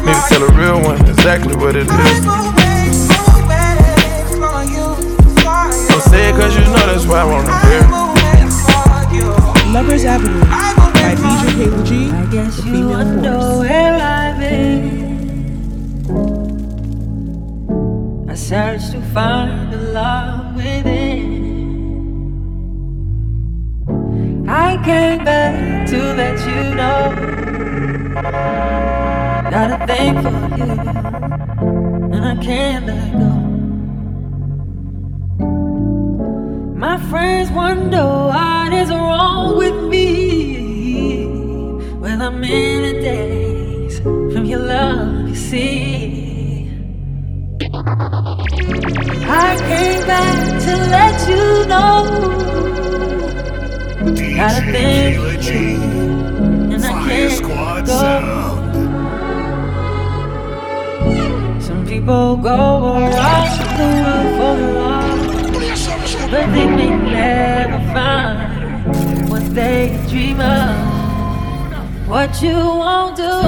Need 0.04 0.20
to 0.20 0.28
tell 0.28 0.44
a 0.44 0.52
real 0.52 0.84
one 0.84 1.00
exactly 1.08 1.56
what 1.56 1.78
it 1.78 1.88
is. 1.88 2.26
Don't 5.88 6.04
say 6.12 6.28
it 6.28 6.36
cause 6.36 6.58
you 6.58 6.66
know 6.66 6.84
that's 6.86 7.06
why 7.06 7.22
I 7.22 7.24
wanna 7.24 7.56
hear. 7.64 7.88
Lovers 9.72 10.04
Avenue 10.04 10.42
by 10.42 11.16
DJ 11.16 11.48
Kayla 11.56 11.86
G, 11.86 12.12
I 12.12 12.26
guess 12.26 12.58
the 12.58 12.64
female 12.64 12.90
wonder 12.90 13.46
searched 18.48 18.92
to 18.92 19.02
find 19.12 19.74
the 19.74 19.78
love 19.78 20.56
within. 20.56 21.34
I 24.48 24.78
came 24.86 25.24
back 25.26 25.88
to 25.90 25.98
let 26.14 26.38
you 26.50 26.76
know 26.80 27.02
got 29.50 29.70
a 29.76 29.78
thing 29.88 30.14
for 30.22 30.38
you, 30.60 30.72
and 32.14 32.24
I 32.24 32.36
can't 32.36 32.86
let 32.86 33.12
go. 33.14 33.34
My 36.86 36.98
friends 37.10 37.50
wonder 37.50 38.06
what 38.32 38.72
is 38.74 38.90
wrong 38.92 39.58
with 39.58 39.78
me 39.90 40.06
Well, 42.00 42.22
I'm 42.22 42.44
in 42.44 42.84
a 42.92 43.02
daze 43.02 43.98
from 44.00 44.46
your 44.46 44.60
love. 44.60 45.30
You 45.30 45.36
see, 45.36 46.15
I 49.28 49.58
came 49.70 50.08
back 50.08 50.62
to 50.66 50.74
let 50.96 51.16
you 51.30 51.66
know 51.68 52.36
got 54.36 54.52
a 54.52 54.66
thing 54.72 55.16
for 55.16 55.36
you, 55.50 55.80
and 56.74 56.84
I 56.84 56.92
can't 57.08 57.42
let 57.48 57.86
go. 57.88 58.00
Some 61.62 61.86
people 61.88 62.38
go 62.38 62.60
around 62.98 63.50
the 63.78 63.88
world 64.04 64.30
for 64.38 64.54
the 64.62 64.70
but 66.32 66.46
they 66.54 66.66
may 66.68 66.90
never 66.90 67.80
find 67.94 69.30
what 69.30 69.46
they 69.56 69.98
dream 70.10 70.40
of. 70.42 70.76
What 72.08 72.42
you 72.42 72.56
won't 72.56 73.16
do, 73.16 73.42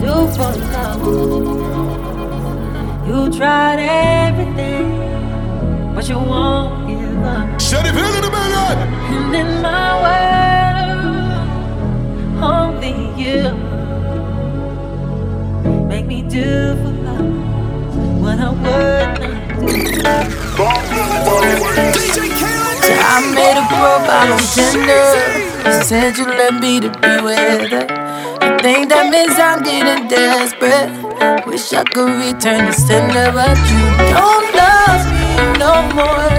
do 0.00 0.14
for 0.36 0.52
love. 0.72 1.85
You 3.06 3.30
tried 3.30 3.78
everything, 3.78 4.98
but 5.94 6.08
you 6.08 6.18
won't 6.18 6.88
give 6.88 7.22
up. 7.22 7.60
Shut 7.60 7.86
it, 7.86 7.92
feel 7.94 8.04
it, 8.04 8.24
And 8.24 9.32
in 9.32 9.62
my 9.62 10.02
world, 10.02 11.06
only 12.42 12.94
you 13.14 13.42
make 15.86 16.06
me 16.06 16.22
do 16.22 16.74
for 16.82 16.94
love 17.06 18.20
what 18.20 18.40
I 18.40 18.50
would 18.50 19.20
not 20.02 20.26
do. 20.26 20.66
I 22.98 23.20
made 23.34 23.56
a 23.56 23.66
profile 23.70 24.32
on 24.32 24.42
Tinder. 24.52 25.06
You 25.64 25.84
said 25.84 26.18
you 26.18 26.26
let 26.26 26.54
me 26.60 26.80
to 26.80 26.88
be 26.90 27.20
with 27.24 27.70
her. 27.70 27.86
I 28.40 28.58
think 28.60 28.88
that 28.88 29.10
means 29.12 29.38
I'm 29.38 29.62
getting 29.62 30.08
desperate. 30.08 31.05
Wish 31.46 31.72
I 31.72 31.82
could 31.84 32.10
return 32.10 32.66
the 32.66 32.72
sender, 32.72 33.32
but 33.32 33.56
you 33.70 33.84
don't 34.12 34.54
love 34.54 35.04
me 35.16 35.58
no 35.58 35.74
more. 35.96 36.32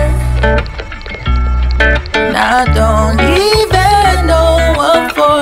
And 2.14 2.38
I 2.38 2.66
don't 2.78 3.20
even 3.20 4.28
know 4.28 4.74
what 4.78 5.12
for. 5.16 5.42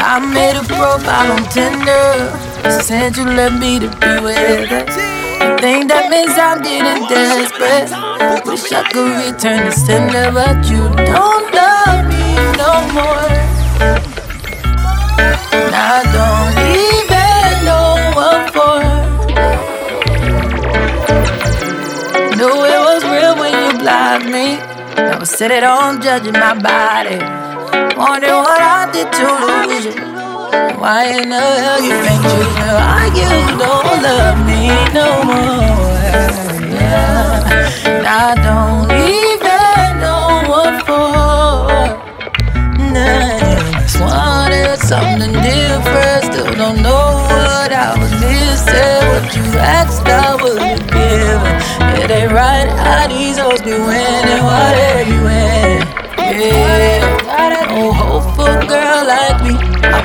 I 0.00 0.18
made 0.20 0.56
a 0.56 0.64
profile 0.64 1.32
on 1.32 1.44
Tinder. 1.50 2.47
You 2.64 2.70
said 2.82 3.16
you 3.16 3.24
let 3.24 3.52
me 3.58 3.78
to 3.78 3.88
be 3.88 4.12
with 4.24 4.36
her. 4.36 4.84
I 5.40 5.56
think 5.60 5.88
that 5.88 6.10
means 6.10 6.34
I'm 6.36 6.62
getting 6.62 7.06
desperate. 7.08 7.90
Wish 8.46 8.72
I 8.72 8.82
could 8.92 9.12
return 9.24 9.66
the 9.66 9.72
sender, 9.72 10.30
but 10.32 10.56
you 10.70 10.82
don't 11.06 11.46
love 11.54 12.06
me 12.10 12.24
no 12.58 12.72
more. 12.96 13.28
And 15.54 15.74
I 15.74 16.02
don't 16.16 16.54
even 16.86 17.52
know 17.68 17.90
what 18.18 18.40
for. 18.54 18.78
Knew 22.36 22.56
it 22.74 22.80
was 22.88 23.02
real 23.04 23.34
when 23.36 23.52
you 23.52 23.78
blocked 23.78 24.26
me. 24.26 24.58
I 24.98 25.24
sit 25.24 25.50
at 25.50 25.62
home 25.62 26.00
judging 26.00 26.32
my 26.32 26.54
body. 26.54 27.18
Wondering 27.96 28.32
what 28.34 28.60
I 28.60 28.90
did 28.92 29.12
to 29.12 29.26
lose 29.44 29.84
you. 29.86 30.07
Why 30.58 31.04
in 31.06 31.28
the 31.28 31.38
hell 31.38 31.80
you 31.80 31.94
think 32.02 32.22
you 32.34 32.44
know 32.58 32.74
why 32.82 33.06
you 33.14 33.30
don't 33.62 34.02
love 34.02 34.38
me 34.48 34.66
no 34.92 35.22
more? 35.22 35.78
Yeah. 36.74 37.70
I 38.04 38.34
don't 38.46 38.90
even 38.90 40.00
know 40.02 40.42
what 40.50 40.74
for. 40.86 41.14
Nah, 42.90 43.80
just 43.82 44.00
wanted 44.00 44.78
something 44.78 45.32
different. 45.32 46.24
Still 46.26 46.54
don't 46.54 46.82
know 46.82 47.22
what 47.30 47.70
I 47.70 47.94
was 48.00 48.10
missing. 48.18 49.02
What 49.10 49.26
you 49.36 49.46
asked, 49.58 50.06
I 50.06 50.34
would 50.42 50.58
have 50.58 50.84
given. 50.90 52.02
It 52.02 52.10
ain't 52.10 52.32
right 52.32 52.68
how 52.68 53.06
these 53.06 53.38
hoes 53.38 53.62
be 53.62 53.72
winning. 53.72 54.42
What 54.42 54.74
are 54.74 55.02
you 55.02 55.20
in? 55.28 55.78
Yeah. 56.18 57.08
No 57.78 57.90
oh, 57.90 57.92
hopeful 57.92 58.66
girl 58.66 59.07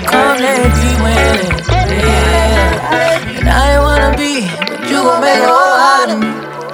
come 0.10 0.38
they 0.41 0.63
be 0.79 0.89
winning? 1.03 1.53
Yeah. 1.89 3.39
And 3.39 3.49
I 3.49 3.73
ain't 3.73 3.84
wanna 3.84 4.12
be, 4.17 4.34
but 4.67 4.82
you 4.89 4.99
gon' 5.03 5.21
make 5.21 5.39
a 5.39 5.47
whole 5.47 5.79
out 5.93 6.10
of 6.10 6.17
me. 6.19 6.29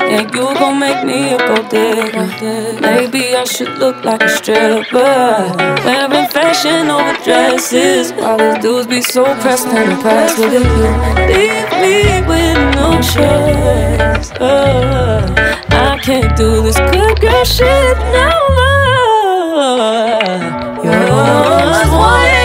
Yeah, 0.10 0.22
you 0.22 0.46
gon' 0.60 0.80
make 0.80 1.04
me 1.06 1.34
a 1.34 1.38
gold 1.38 1.70
digger. 1.70 2.28
Maybe 2.82 3.36
I 3.36 3.44
should 3.44 3.78
look 3.78 4.04
like 4.04 4.24
a 4.24 4.30
stripper. 4.30 5.54
Wearing 5.86 6.28
fashion 6.30 6.90
over 6.90 7.14
dresses. 7.24 8.12
All 8.14 8.38
these 8.38 8.58
dudes 8.64 8.88
be 8.88 9.02
so 9.02 9.24
pressed 9.42 9.68
and 9.68 9.92
impressed 9.92 10.40
with 10.40 10.54
you. 10.54 10.60
Leave 11.30 11.70
me 11.84 11.96
with 12.32 12.58
no 12.76 12.90
choice. 13.14 14.32
Uh, 14.40 15.22
I 15.70 16.00
can't 16.02 16.36
do 16.36 16.64
this 16.64 16.78
good 16.78 17.20
girl 17.22 17.44
shit 17.46 17.98
no 18.18 18.30
more. 18.58 19.90
You're 20.84 21.12
always 21.12 21.90
wanted 21.92 22.39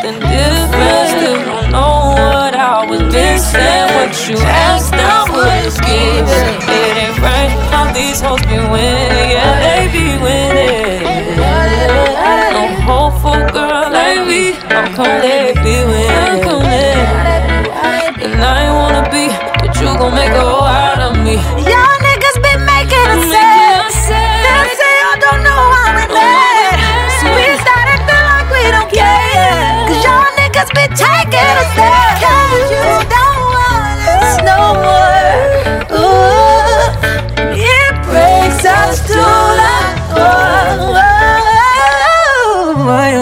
something 0.00 0.20
different. 0.20 1.08
Still 1.08 1.44
don't 1.44 1.72
know 1.72 2.14
what 2.16 2.54
I 2.54 2.86
was 2.88 3.02
missing. 3.12 3.84
What 3.96 4.12
you 4.28 4.36
asked, 4.38 4.94
I 4.94 5.28
was 5.30 5.76
given. 5.80 6.46
It 6.68 6.96
ain't 7.04 7.18
right 7.18 7.50
how 7.70 7.92
these 7.92 8.20
hoes 8.20 8.40
be 8.42 8.56
winning. 8.56 9.30
Yeah, 9.30 9.60
they 9.60 9.92
be 9.92 10.16
winning. 10.24 11.36
No 12.56 12.66
hopeful 12.88 13.40
girl 13.52 13.92
like 13.92 14.20
come 14.96 15.20
they 15.20 15.52
be 15.62 15.76
winning? 15.84 16.42
Come 16.44 16.62
they? 16.62 16.96
And 18.24 18.42
I 18.42 18.64
ain't 18.64 18.74
wanna 18.74 19.04
be, 19.10 19.28
but 19.60 19.74
you 19.76 19.86
gon' 19.98 20.14
make 20.14 20.30
a 20.30 20.40
whole 20.40 20.64
out 20.64 21.00
of 21.00 21.16
me. 21.24 21.69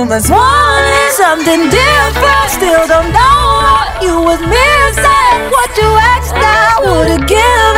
Must 0.09 0.31
wanted 0.31 1.13
something 1.13 1.69
different. 1.69 2.49
Still 2.49 2.89
don't 2.89 3.13
know 3.13 3.61
what 3.61 4.03
you 4.03 4.17
was 4.19 4.41
missing. 4.41 5.37
What 5.53 5.77
you 5.77 5.85
asked, 5.85 6.33
I 6.33 6.81
would've 6.81 7.29
given. 7.29 7.78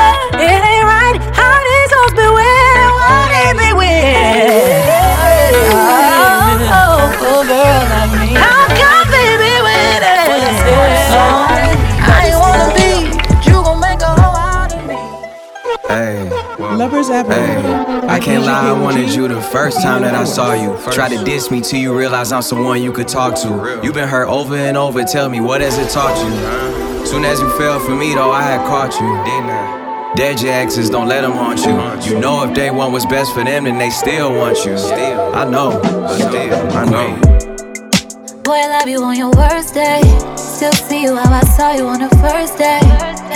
ever. 17.09 17.33
Hey, 17.33 17.57
I 18.09 18.19
can't 18.19 18.45
lie, 18.45 18.69
I 18.69 18.73
wanted 18.73 19.15
you 19.15 19.29
the 19.29 19.41
first 19.41 19.81
time 19.81 20.03
that 20.03 20.15
I 20.15 20.25
saw 20.25 20.53
you. 20.53 20.77
Try 20.93 21.09
to 21.09 21.25
diss 21.25 21.51
me 21.51 21.61
till 21.61 21.79
you 21.79 21.97
realize 21.97 22.33
I'm 22.33 22.43
someone 22.43 22.83
you 22.83 22.93
could 22.93 23.09
talk 23.09 23.37
to. 23.43 23.81
You've 23.83 23.95
been 23.95 24.09
hurt 24.09 24.29
over 24.29 24.57
and 24.57 24.77
over, 24.77 25.05
tell 25.05 25.29
me 25.29 25.41
what 25.41 25.61
has 25.61 25.79
it 25.79 25.89
taught 25.91 26.17
you? 26.19 27.07
Soon 27.07 27.25
as 27.25 27.41
you 27.41 27.49
fell 27.57 27.81
for 27.81 27.95
me 27.95 28.15
though, 28.15 28.33
I 28.33 28.43
had 28.43 28.67
caught 28.67 28.93
you. 29.01 29.11
Dead 30.17 30.43
your 30.43 30.53
exes, 30.53 30.91
don't 30.91 31.07
let 31.07 31.21
them 31.23 31.33
haunt 31.33 31.61
you. 31.61 32.13
You 32.13 32.21
know 32.21 32.43
if 32.45 32.55
they 32.55 32.71
want 32.71 32.93
what's 32.93 33.07
best 33.07 33.33
for 33.33 33.45
them, 33.45 33.65
then 33.65 33.79
they 33.79 33.91
still 33.91 34.35
want 34.35 34.59
you. 34.67 34.77
Still, 34.77 35.35
I 35.35 35.49
know. 35.49 35.81
Still, 36.09 36.77
I 36.77 36.85
know. 36.85 37.17
Boy, 38.43 38.55
I 38.55 38.67
love 38.67 38.89
you 38.89 39.03
on 39.03 39.17
your 39.17 39.31
worst 39.31 39.75
day. 39.75 40.03
Still 40.37 40.73
see 40.73 41.03
you 41.05 41.15
how 41.15 41.33
I 41.33 41.41
saw 41.57 41.73
you 41.73 41.87
on 41.87 42.01
the 42.01 42.09
first 42.17 42.59
day. 42.59 42.81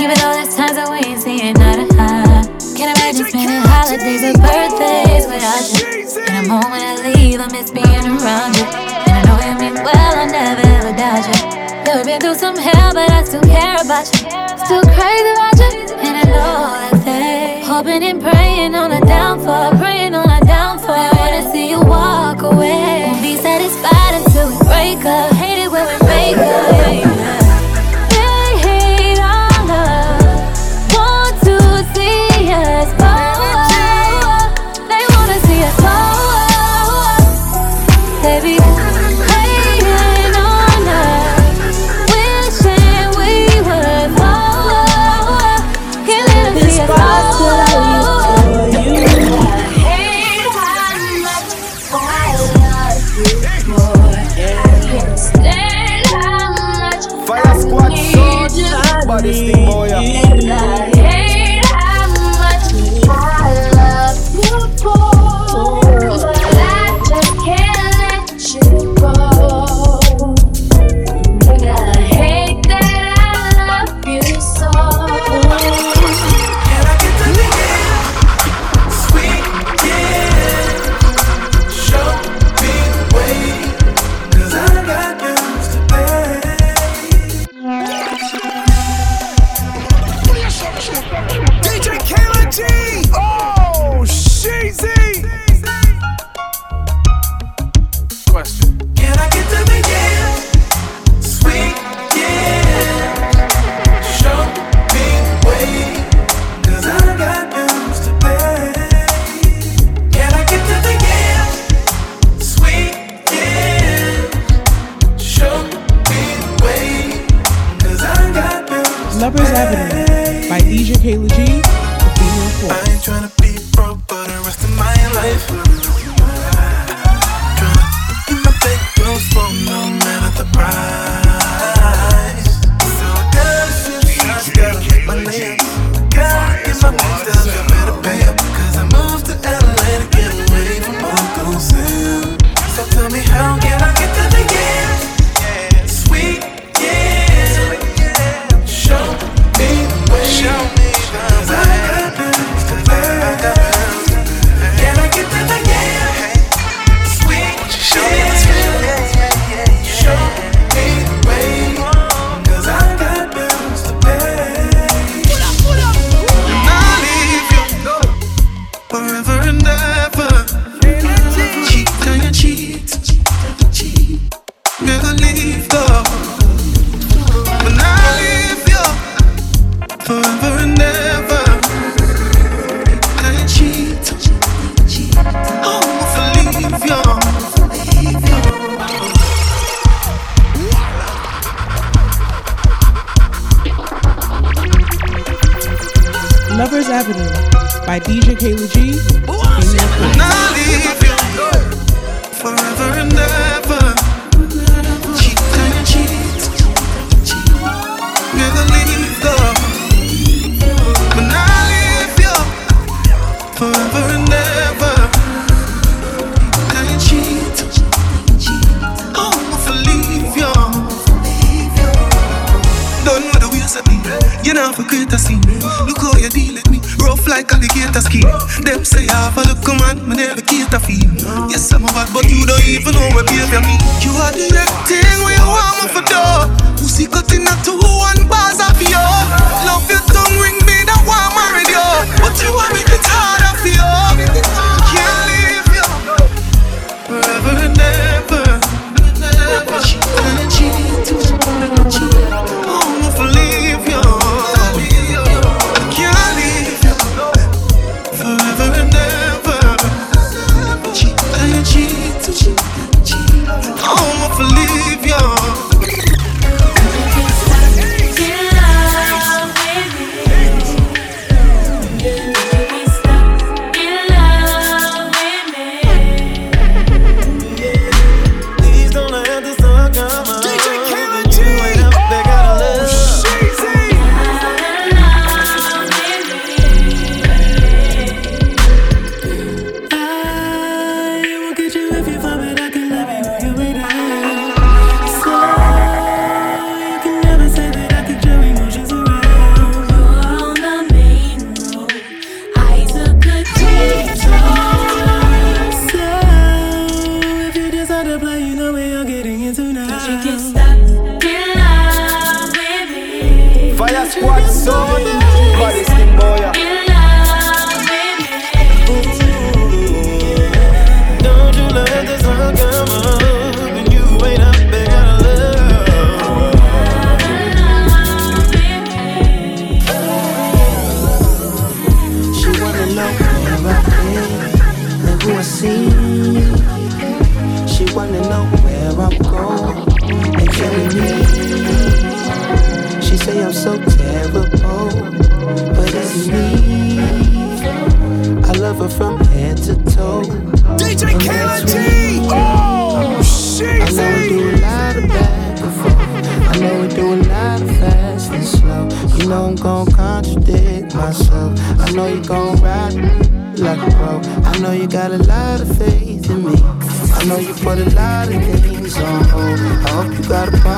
Even 0.03 0.18
all 0.24 0.35
there's 0.35 0.57
times 0.57 0.74
that 0.74 0.88
we 0.90 1.09
ain't 1.09 1.20
seeing 1.20 1.57
eye 1.57 1.77
to 1.77 1.96
eye. 1.96 2.33
Can't 2.74 2.98
imagine 2.98 3.26
spending 3.26 3.62
holidays 3.70 4.22
and 4.24 4.34
birthdays 4.42 5.26
without 5.30 5.62
you. 5.78 6.10
And 6.26 6.44
a 6.44 6.48
moment 6.48 6.82
I 6.82 7.14
leave, 7.14 7.38
I 7.38 7.46
miss 7.46 7.70
being 7.70 7.87
around 7.87 8.56
you. 8.58 8.66
And 8.66 9.14
I 9.14 9.22
know 9.22 9.38
you 9.46 9.54
mean 9.62 9.74
well, 9.78 10.14
I 10.18 10.26
never 10.26 10.66
ever 10.82 10.90
doubt 10.96 11.22
you. 11.22 11.38
Though 11.87 11.96
we've 11.98 12.06
been 12.06 12.20
through 12.20 12.34
some 12.34 12.56
hell, 12.56 12.92
but 12.92 13.08
I 13.10 13.22
still 13.22 13.42
care 13.42 13.78
about 13.78 14.10
you. 14.10 14.26
Still 14.66 14.82
crazy 14.90 15.30
about 15.38 15.54
you, 15.62 15.94
and 16.02 16.14
I 16.18 16.24
know 16.26 16.74
that 16.74 17.04
thing. 17.04 17.64
Hoping 17.64 18.02
and 18.02 18.20
praying 18.20 18.74
on 18.74 18.90
a 18.90 19.00
downfall, 19.06 19.78
praying 19.78 20.14
on 20.16 20.28
a 20.28 20.44
downfall. 20.44 20.98
I 20.98 21.14
wanna 21.14 21.52
see 21.52 21.70
you 21.70 21.80
walk 21.80 22.42
away. 22.42 23.06
Won't 23.06 23.22
be 23.22 23.37
satisfied 23.37 24.18
until 24.18 24.50
we 24.50 24.58
break 24.66 25.04
up. 25.06 25.30
Hate 25.34 25.62
it 25.62 25.70
when 25.70 25.87
we 25.87 26.06
make 26.08 26.38
up. 26.38 27.23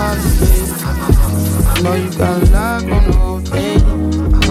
I 0.08 1.80
know 1.82 1.94
you 1.94 2.10
got 2.16 2.40
a 2.40 2.46
life 2.52 2.82
on 2.84 3.10
the 3.10 3.16
whole 3.16 3.40
thing. 3.40 3.82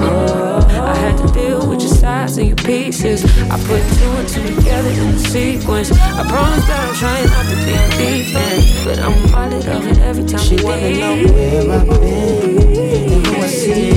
Oh, 0.02 0.68
I 0.70 0.94
had 0.98 1.18
to 1.26 1.34
deal 1.34 1.70
with 1.70 1.80
your 1.80 1.96
sides 1.96 2.38
and 2.38 2.48
your 2.48 2.58
pieces. 2.58 3.24
I 3.50 3.58
put 3.64 3.82
two 3.98 4.12
and 4.20 4.28
two 4.28 4.44
together 4.54 4.90
in 4.90 5.16
a 5.16 5.18
sequence. 5.18 5.94
I 5.94 6.28
promise 6.28 6.66
that 6.68 6.90
I'm 6.90 6.96
trying 6.96 7.30
not 7.30 7.46
to 7.46 7.56
be 7.64 7.72
a 7.72 7.88
defense, 7.96 8.84
but 8.84 9.00
I'm 9.00 9.14
reminded 9.24 9.66
of 9.70 9.88
it 9.88 9.98
every 10.00 10.26
time 10.26 10.42
she 10.42 10.62
wanna 10.62 10.92
know 10.92 11.34
where 11.34 11.72
I've 11.72 11.88
been 12.02 12.58
and 12.60 13.26
who 13.26 13.36
I 13.36 13.48
see. 13.48 13.92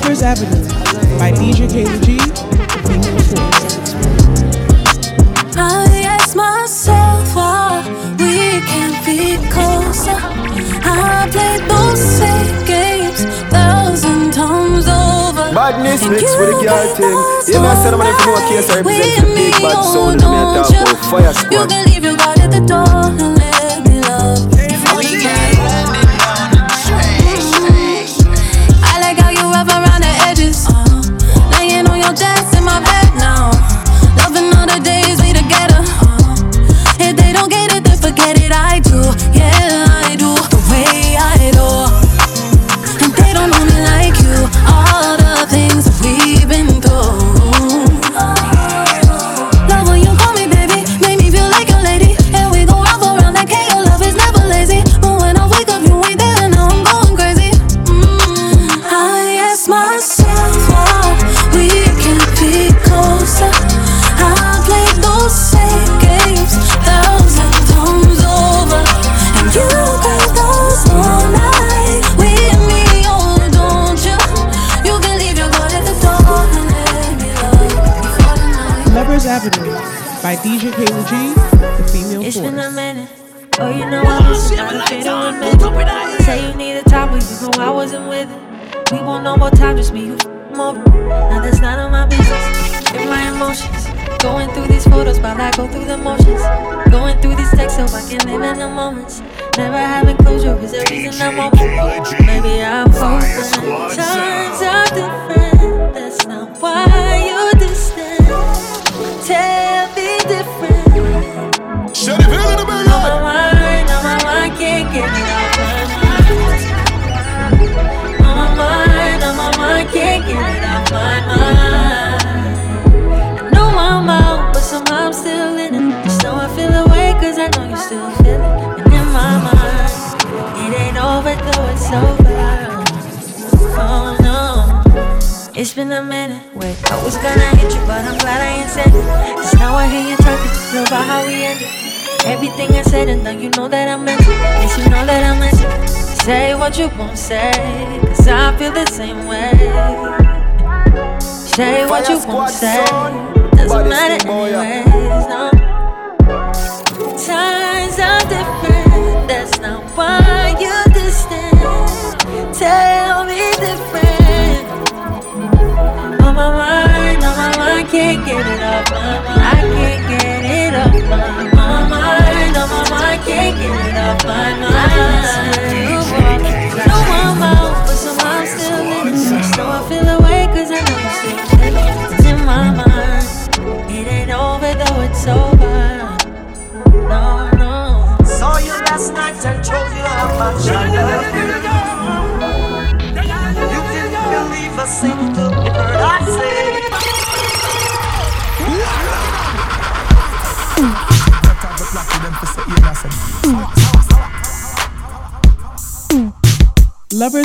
Lovers 0.04 0.22
Avenue 0.22 0.68
by 1.18 1.32
DJ 1.32 1.64
KG. 1.72 2.20
I 5.56 6.04
ask 6.04 6.36
myself 6.36 7.34
why 7.34 7.80
we 8.20 8.60
can't 8.68 9.00
be 9.06 9.38
closer. 9.48 10.20
I 10.84 11.30
played 11.32 11.64
those 11.72 12.02
same 12.02 12.66
games 12.66 13.24
thousand 13.48 14.34
times 14.34 14.88
over. 14.90 15.56
Badness 15.56 16.06
mix 16.10 16.24
with 16.36 16.52
the 16.52 16.60
girl 16.60 16.96
team. 16.98 17.56
You 17.56 17.62
know, 17.64 17.74
said 17.80 17.94
I'm 17.94 18.02
gonna 18.02 18.12
do 18.26 18.36
a 18.36 18.42
case. 18.52 18.70
I 18.72 18.82
represent 18.82 19.26
the 19.26 19.36
big 19.36 19.54
bad 19.62 19.84
soul. 19.86 20.10
I'm 20.10 20.18
gonna 20.20 20.68
talk 20.68 20.98
fire 21.08 21.34
squad. 21.34 21.52
You 21.54 21.68
can 21.68 21.86
leave 21.86 22.04
your 22.04 22.18
guard 22.18 22.40
at 22.40 22.52
the 22.52 22.60
door. 22.60 23.43
DJ 80.44 80.72
Kayla 80.76 81.78
the 81.78 81.84
female 81.88 82.22
It's 82.22 82.36
force. 82.36 82.50
been 82.52 82.60
a 82.60 82.70
minute. 82.72 83.10
Oh, 83.60 83.70
you 83.70 83.86
know 83.90 84.02
I'm 84.02 84.24
not 84.24 84.52
trying 84.52 84.74
to 84.74 86.18
fit. 86.18 86.26
Say 86.26 86.48
you 86.50 86.54
need 86.56 86.74
a 86.78 86.84
time, 86.84 87.10
but 87.12 87.24
you 87.24 87.48
know 87.48 87.64
I 87.64 87.70
wasn't 87.70 88.10
with 88.10 88.30
it. 88.30 88.92
We 88.92 89.00
want 89.00 89.24
no 89.24 89.38
more 89.38 89.52
time, 89.52 89.78
just 89.78 89.94
me, 89.94 90.08
you 90.08 90.18
more. 90.54 90.74
Now 90.74 91.42
that's 91.42 91.60
none 91.62 91.80
of 91.80 91.92
my 91.92 92.06
business. 92.08 92.92
In 92.92 93.08
my 93.08 93.30
emotions. 93.32 93.88
Going 94.22 94.50
through 94.52 94.68
these 94.68 94.86
photos 94.86 95.20
while 95.20 95.40
I 95.40 95.52
go 95.52 95.68
through 95.68 95.86
the 95.86 95.98
motions. 95.98 96.42
Going 96.92 97.20
through 97.22 97.36
these 97.36 97.52
texts 97.52 97.78
so 97.80 97.86
I 97.96 98.02
can 98.10 98.28
live 98.28 98.42
in 98.52 98.60
the 98.60 98.68
moments. 98.68 99.22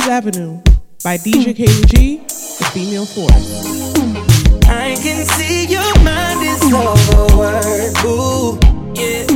Avenue 0.09 0.59
by 1.03 1.17
DJ 1.17 1.53
KG, 1.53 2.27
The 2.57 2.65
Female 2.73 3.05
Force. 3.05 3.63
I 4.65 4.97
can 5.03 5.23
see 5.37 5.67
your 5.67 5.93
mind 6.03 6.41
is 6.41 6.63
overworked, 6.73 8.01
boo. 8.01 8.57
Yeah. 8.99 9.27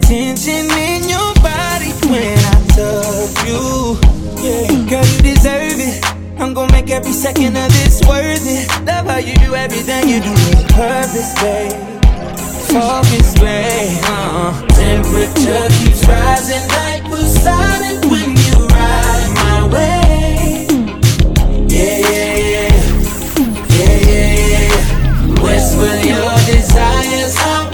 Tension 0.00 0.70
in 0.72 1.04
your 1.06 1.34
body 1.44 1.92
when 2.08 2.38
I 2.38 2.56
touch 2.72 3.46
you. 3.46 4.00
Yeah. 4.40 4.88
Girl, 4.88 5.04
you 5.04 5.34
deserve 5.34 5.80
it. 5.84 6.02
I'm 6.40 6.54
gonna 6.54 6.72
make 6.72 6.88
every 6.88 7.12
second 7.12 7.54
of 7.54 7.70
this 7.72 8.00
worth 8.08 8.40
it. 8.46 8.68
Love 8.86 9.06
how 9.06 9.18
you 9.18 9.34
do 9.34 9.54
everything 9.54 10.08
you 10.08 10.22
do 10.22 10.30
with 10.30 10.66
purpose, 10.72 11.34
babe 11.42 11.96
focus, 12.66 13.34
babe. 13.38 14.04
Uh-uh. 14.04 14.66
Temperature 14.68 15.68
keeps 15.78 16.06
rising 16.06 16.68
like 16.68 17.04
Poseidon. 17.04 18.05
With 25.76 26.04
your 26.04 26.36
desires, 26.46 27.36
I'll 27.38 27.70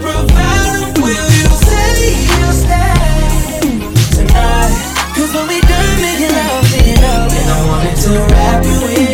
you 1.38 1.48
say 1.66 2.14
you'll 2.38 2.53
stay 2.53 3.03
when 5.34 5.46
we 5.48 5.61
love, 7.03 7.32
and 7.32 7.48
I 7.50 7.59
wanted 7.68 7.96
to 8.05 8.12
wrap 8.32 8.64
you 8.64 8.80
in 9.00 9.11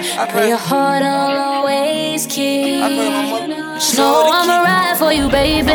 us, 0.00 0.30
pray 0.30 0.48
your 0.48 0.56
heart 0.58 1.02
I'll 1.02 1.38
always 1.38 2.26
keep. 2.26 2.80
Know 3.96 4.30
I'ma 4.32 4.62
ride 4.62 4.96
for 4.98 5.12
you, 5.12 5.28
baby. 5.28 5.68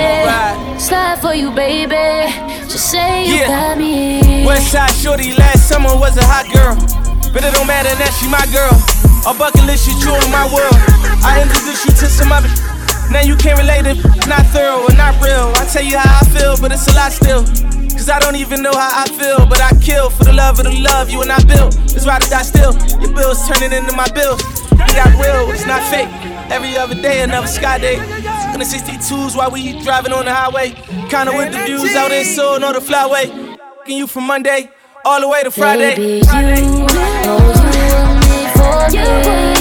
Slide 0.79 1.19
for 1.21 1.33
you, 1.33 1.51
baby. 1.51 2.31
Just 2.67 2.89
say 2.91 3.25
you 3.27 3.35
Yeah. 3.35 3.47
got 3.47 3.77
me. 3.77 4.45
Westside 4.45 4.93
Shorty 5.01 5.33
last 5.33 5.67
summer 5.67 5.95
was 5.95 6.17
a 6.17 6.23
hot 6.25 6.45
girl. 6.53 6.75
But 7.33 7.43
it 7.43 7.53
don't 7.53 7.67
matter 7.67 7.93
that 7.95 8.11
she 8.19 8.27
my 8.27 8.45
girl. 8.51 8.73
A 9.27 9.33
bucket 9.37 9.65
list, 9.65 9.85
she 9.85 9.93
jewel 10.01 10.15
in 10.23 10.31
my 10.31 10.45
world. 10.53 10.77
I 11.23 11.41
introduced 11.41 11.85
you 11.85 11.91
to 11.91 12.07
some 12.07 12.31
other. 12.31 12.49
Now 13.11 13.21
you 13.21 13.35
can't 13.35 13.59
relate 13.59 13.85
it, 13.85 13.97
not 14.27 14.45
thorough 14.47 14.83
or 14.87 14.93
not 14.95 15.13
real. 15.21 15.51
I 15.55 15.65
tell 15.65 15.83
you 15.83 15.97
how 15.97 16.19
I 16.21 16.25
feel, 16.29 16.57
but 16.59 16.71
it's 16.71 16.87
a 16.87 16.93
lot 16.95 17.11
still. 17.11 17.43
Cause 17.97 18.09
I 18.09 18.19
don't 18.19 18.35
even 18.35 18.61
know 18.61 18.71
how 18.71 19.03
I 19.03 19.09
feel, 19.09 19.45
but 19.47 19.59
I 19.59 19.71
kill 19.81 20.11
for 20.11 20.23
the 20.23 20.33
love 20.33 20.59
of 20.59 20.65
the 20.65 20.79
love 20.79 21.09
you 21.09 21.21
and 21.23 21.31
I 21.31 21.43
built. 21.43 21.75
It's 21.95 22.05
ride 22.05 22.23
or 22.23 22.29
die 22.29 22.43
still. 22.43 22.73
Your 23.01 23.11
bills 23.11 23.47
turning 23.47 23.73
into 23.73 23.91
my 23.95 24.07
bills. 24.09 24.41
We 24.71 24.93
got 24.93 25.09
real, 25.17 25.49
it's 25.49 25.65
not 25.65 25.81
fake. 25.89 26.07
Every 26.51 26.77
other 26.77 26.95
day, 26.95 27.23
another 27.23 27.47
sky 27.47 27.79
day. 27.79 27.95
In 28.53 28.59
the 28.59 28.65
62s 28.65 29.35
while 29.35 29.49
we 29.49 29.81
driving 29.81 30.13
on 30.13 30.25
the 30.25 30.33
highway. 30.33 30.71
Kinda 31.09 31.35
with 31.35 31.51
the 31.51 31.59
views 31.65 31.95
out 31.95 32.11
in 32.11 32.23
Seoul, 32.23 32.63
or 32.63 32.73
the 32.73 32.79
flyway. 32.79 33.57
Fucking 33.79 33.97
you 33.97 34.07
from 34.07 34.27
Monday 34.27 34.69
all 35.03 35.19
the 35.19 35.27
way 35.27 35.41
to 35.41 35.51
Friday. 35.51 35.95
Baby, 35.95 36.25
you, 36.25 36.85
oh, 36.89 37.47
you 37.73 38.19
made 38.29 39.51
for 39.53 39.56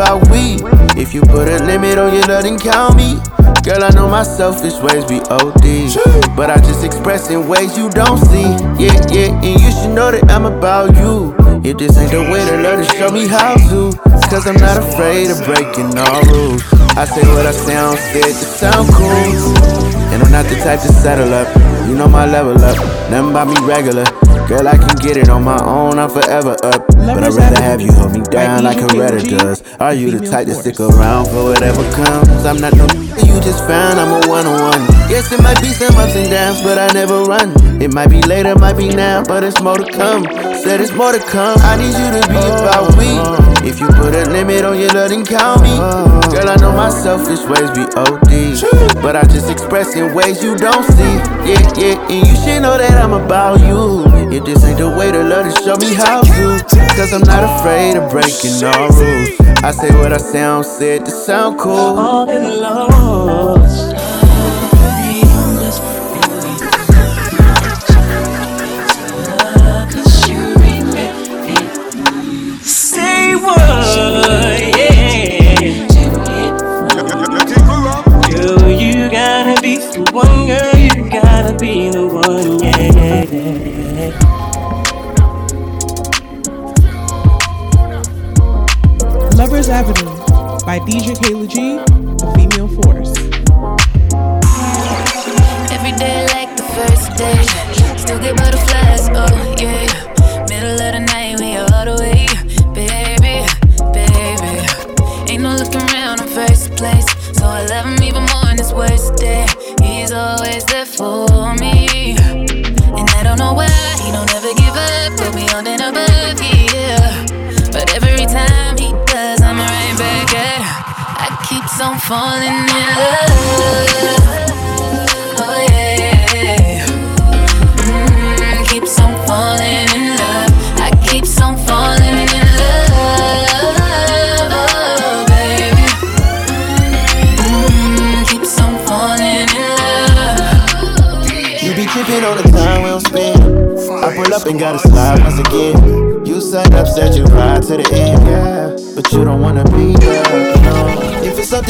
about 0.00 0.30
we. 0.30 0.56
If 0.96 1.12
you 1.12 1.20
put 1.20 1.46
a 1.48 1.62
limit 1.64 1.98
on 1.98 2.14
your 2.14 2.24
love, 2.24 2.44
then 2.44 2.58
count 2.58 2.96
me. 2.96 3.20
Girl, 3.62 3.84
I 3.84 3.90
know 3.90 4.08
my 4.08 4.22
selfish 4.22 4.80
ways 4.80 5.04
be 5.04 5.20
OD. 5.28 5.92
But 6.34 6.48
I 6.48 6.56
just 6.56 6.84
express 6.84 7.28
in 7.28 7.46
ways 7.46 7.76
you 7.76 7.90
don't 7.90 8.16
see. 8.16 8.48
Yeah, 8.80 8.96
yeah, 9.12 9.28
and 9.44 9.60
you 9.60 9.70
should 9.70 9.92
know 9.92 10.10
that 10.10 10.24
I'm 10.30 10.46
about 10.46 10.96
you. 10.96 11.36
If 11.62 11.76
this 11.76 11.98
ain't 11.98 12.10
the 12.10 12.22
way 12.32 12.40
to 12.48 12.56
love, 12.64 12.80
then 12.80 12.88
show 12.96 13.10
me 13.10 13.28
how 13.28 13.54
to. 13.68 13.92
Cause 14.32 14.46
I'm 14.46 14.56
not 14.56 14.78
afraid 14.78 15.28
of 15.28 15.44
breaking 15.44 15.92
all 15.98 16.22
rules. 16.32 16.62
I 16.96 17.04
say 17.04 17.26
what 17.36 17.44
I 17.44 17.52
say, 17.52 17.76
I'm 17.76 17.96
said 17.96 18.32
to 18.32 18.46
sound 18.56 18.88
cool. 18.94 19.52
And 20.16 20.22
I'm 20.22 20.32
not 20.32 20.46
the 20.46 20.56
type 20.64 20.80
to 20.80 20.88
settle 20.88 21.34
up. 21.34 21.48
You 21.86 21.94
know 21.94 22.08
my 22.08 22.24
level 22.24 22.56
up, 22.64 22.78
nothing 23.10 23.30
about 23.30 23.48
me 23.48 23.56
regular. 23.66 24.04
Girl, 24.50 24.66
I 24.66 24.76
can 24.76 24.96
get 24.96 25.16
it 25.16 25.28
on 25.28 25.44
my 25.44 25.62
own, 25.64 25.96
I'm 26.00 26.10
forever 26.10 26.56
up. 26.64 26.84
But 26.88 27.22
I'd 27.22 27.34
rather 27.34 27.62
have 27.62 27.80
you 27.80 27.92
hold 27.92 28.10
me 28.10 28.20
down 28.22 28.64
like 28.64 28.78
a 28.78 28.88
Reddit 28.98 29.30
does. 29.30 29.62
Are 29.78 29.94
you 29.94 30.10
the 30.10 30.26
type 30.28 30.48
to 30.48 30.54
stick 30.54 30.80
around 30.80 31.26
for 31.26 31.44
whatever 31.44 31.88
comes? 31.92 32.44
I'm 32.44 32.60
not 32.60 32.74
no 32.74 32.88
you 33.30 33.40
just 33.42 33.64
found, 33.64 34.00
I'm 34.00 34.10
a 34.10 34.28
one 34.28 34.46
on 34.46 34.60
one. 34.60 34.82
Yes, 35.06 35.30
it 35.30 35.40
might 35.40 35.60
be 35.60 35.68
some 35.68 35.94
ups 35.96 36.16
and 36.16 36.28
downs, 36.30 36.62
but 36.62 36.78
I 36.78 36.92
never 36.92 37.22
run. 37.22 37.54
It 37.80 37.94
might 37.94 38.10
be 38.10 38.22
later, 38.22 38.58
might 38.58 38.76
be 38.76 38.88
now, 38.88 39.22
but 39.22 39.44
it's 39.44 39.62
more 39.62 39.78
to 39.78 39.86
come. 39.92 40.24
Said 40.58 40.80
it's 40.80 40.92
more 40.92 41.12
to 41.12 41.20
come. 41.20 41.56
I 41.62 41.76
need 41.78 41.94
you 41.94 42.10
to 42.20 42.22
be 42.28 42.42
about 42.58 42.98
me. 42.98 43.22
If 43.66 43.78
you 43.80 43.86
put 43.86 44.14
a 44.14 44.28
limit 44.30 44.64
on 44.64 44.78
your 44.78 44.90
love, 44.90 45.10
then 45.10 45.24
count 45.24 45.62
me. 45.62 45.76
Girl, 46.34 46.48
I 46.48 46.56
know 46.56 46.72
my 46.72 46.90
selfish 46.90 47.40
ways 47.46 47.70
be 47.70 47.86
OD. 47.94 49.00
But 49.00 49.16
I 49.16 49.22
just 49.24 49.48
express 49.48 49.94
in 49.94 50.12
ways 50.12 50.42
you 50.42 50.56
don't 50.56 50.84
see. 50.84 51.14
Yeah, 51.46 51.62
yeah, 51.78 52.10
and 52.10 52.26
you 52.26 52.34
should 52.34 52.62
know 52.62 52.76
that 52.76 52.98
I'm 52.98 53.12
about 53.12 53.60
you. 53.60 54.19
If 54.32 54.44
this 54.44 54.62
ain't 54.64 54.78
the 54.78 54.88
way 54.88 55.10
to 55.10 55.24
love, 55.24 55.44
then 55.44 55.64
show 55.64 55.76
me 55.76 55.92
how 55.94 56.22
to. 56.22 56.64
Cause 56.94 57.12
I'm 57.12 57.22
not 57.22 57.42
afraid 57.42 57.96
of 57.96 58.10
breaking 58.12 58.62
all 58.62 58.88
rules. 58.90 59.40
I 59.64 59.72
say 59.72 59.90
what 59.98 60.12
I 60.12 60.18
sound, 60.18 60.66
said 60.66 61.04
to 61.06 61.10
sound 61.10 61.58
cool. 61.58 61.98
All 61.98 62.30
in 62.30 62.60
lost. 62.60 63.89
By 90.70 90.78
DJ 90.86 91.18
Kayla 91.18 91.48
G, 91.50 91.82
a 92.22 92.34
female 92.36 92.59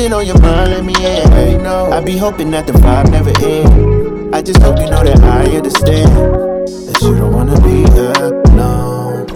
something 0.01 0.18
on 0.18 0.26
your 0.26 0.40
mind, 0.40 0.70
let 0.70 0.84
me 0.84 0.94
in. 0.94 1.66
I 1.66 2.01
be 2.01 2.16
hoping 2.16 2.51
that 2.53 2.66
the 2.66 2.72
vibe 2.72 3.11
never 3.11 3.32
end. 3.44 4.34
I 4.34 4.40
just 4.40 4.62
hope 4.62 4.78
you 4.78 4.86
know 4.86 5.05
that 5.05 5.20
I 5.20 5.57
understand 5.57 6.11
that 6.16 6.98
you 7.03 7.16
don't 7.16 7.32
wanna 7.32 7.61
be 7.61 7.82
no. 7.94 8.39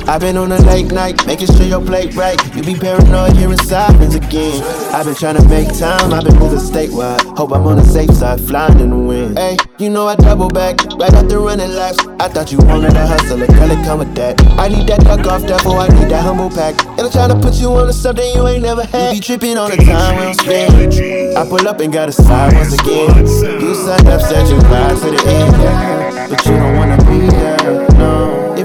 I've 0.06 0.20
been 0.20 0.36
on 0.36 0.52
a 0.52 0.58
late 0.62 0.92
night, 0.92 1.26
making 1.26 1.46
sure 1.48 1.64
your 1.64 1.80
plate 1.84 2.14
right. 2.14 2.38
You 2.54 2.62
be 2.62 2.74
paranoid 2.74 3.36
hearing 3.36 3.58
sirens 3.58 4.14
again. 4.14 4.62
I've 4.92 5.06
been 5.06 5.14
trying 5.14 5.36
to 5.36 5.48
make 5.48 5.68
time, 5.78 6.12
I've 6.12 6.24
been 6.24 6.38
moving 6.38 6.58
statewide. 6.58 7.20
Hope 7.36 7.52
I'm 7.52 7.66
on 7.66 7.76
the 7.76 7.84
safe 7.84 8.10
side, 8.12 8.40
flying 8.40 8.80
in 8.80 8.90
the 8.90 8.96
wind. 8.96 9.38
Hey, 9.38 9.56
you 9.78 9.88
know 9.90 10.06
I 10.06 10.16
double 10.16 10.48
back, 10.48 10.84
right 11.00 11.12
after 11.12 11.40
running 11.40 11.70
laps. 11.70 11.98
I 12.20 12.28
thought 12.28 12.52
you 12.52 12.58
wanted 12.58 12.94
a 12.94 13.06
hustler, 13.06 13.46
girl, 13.46 13.70
it 13.70 13.84
come 13.84 13.98
with 14.00 14.14
that. 14.16 14.40
I 14.58 14.68
need 14.68 14.86
that 14.88 15.00
duck 15.00 15.26
off, 15.26 15.46
devil, 15.46 15.72
I 15.72 15.88
need 15.88 16.10
that 16.10 16.22
humble 16.22 16.50
pack. 16.50 16.80
And 16.86 17.00
I'm 17.00 17.10
trying 17.10 17.30
to 17.30 17.40
put 17.40 17.54
you 17.54 17.72
on 17.72 17.86
to 17.86 17.92
something 17.92 18.24
you 18.34 18.46
ain't 18.46 18.62
never 18.62 18.84
had. 18.84 19.14
You 19.14 19.20
be 19.20 19.24
tripping 19.24 19.56
on 19.56 19.70
the 19.70 19.76
time 19.78 20.16
we 20.16 20.22
don't 20.22 20.34
spend. 20.34 21.36
I 21.36 21.48
pull 21.48 21.66
up 21.66 21.80
and 21.80 21.92
got 21.92 22.08
a 22.08 22.12
slide 22.12 22.52
once 22.54 22.74
again. 22.74 23.26
You 23.60 23.74
signed 23.74 24.08
up, 24.08 24.20
said 24.20 24.48
you 24.48 24.58
ride 24.68 24.96
to 25.00 25.10
the 25.10 25.22
end. 25.26 26.30
But 26.30 26.44
you 26.46 26.52
don't 26.52 26.76
wanna 26.76 26.96
be 27.04 27.26
there, 27.28 27.53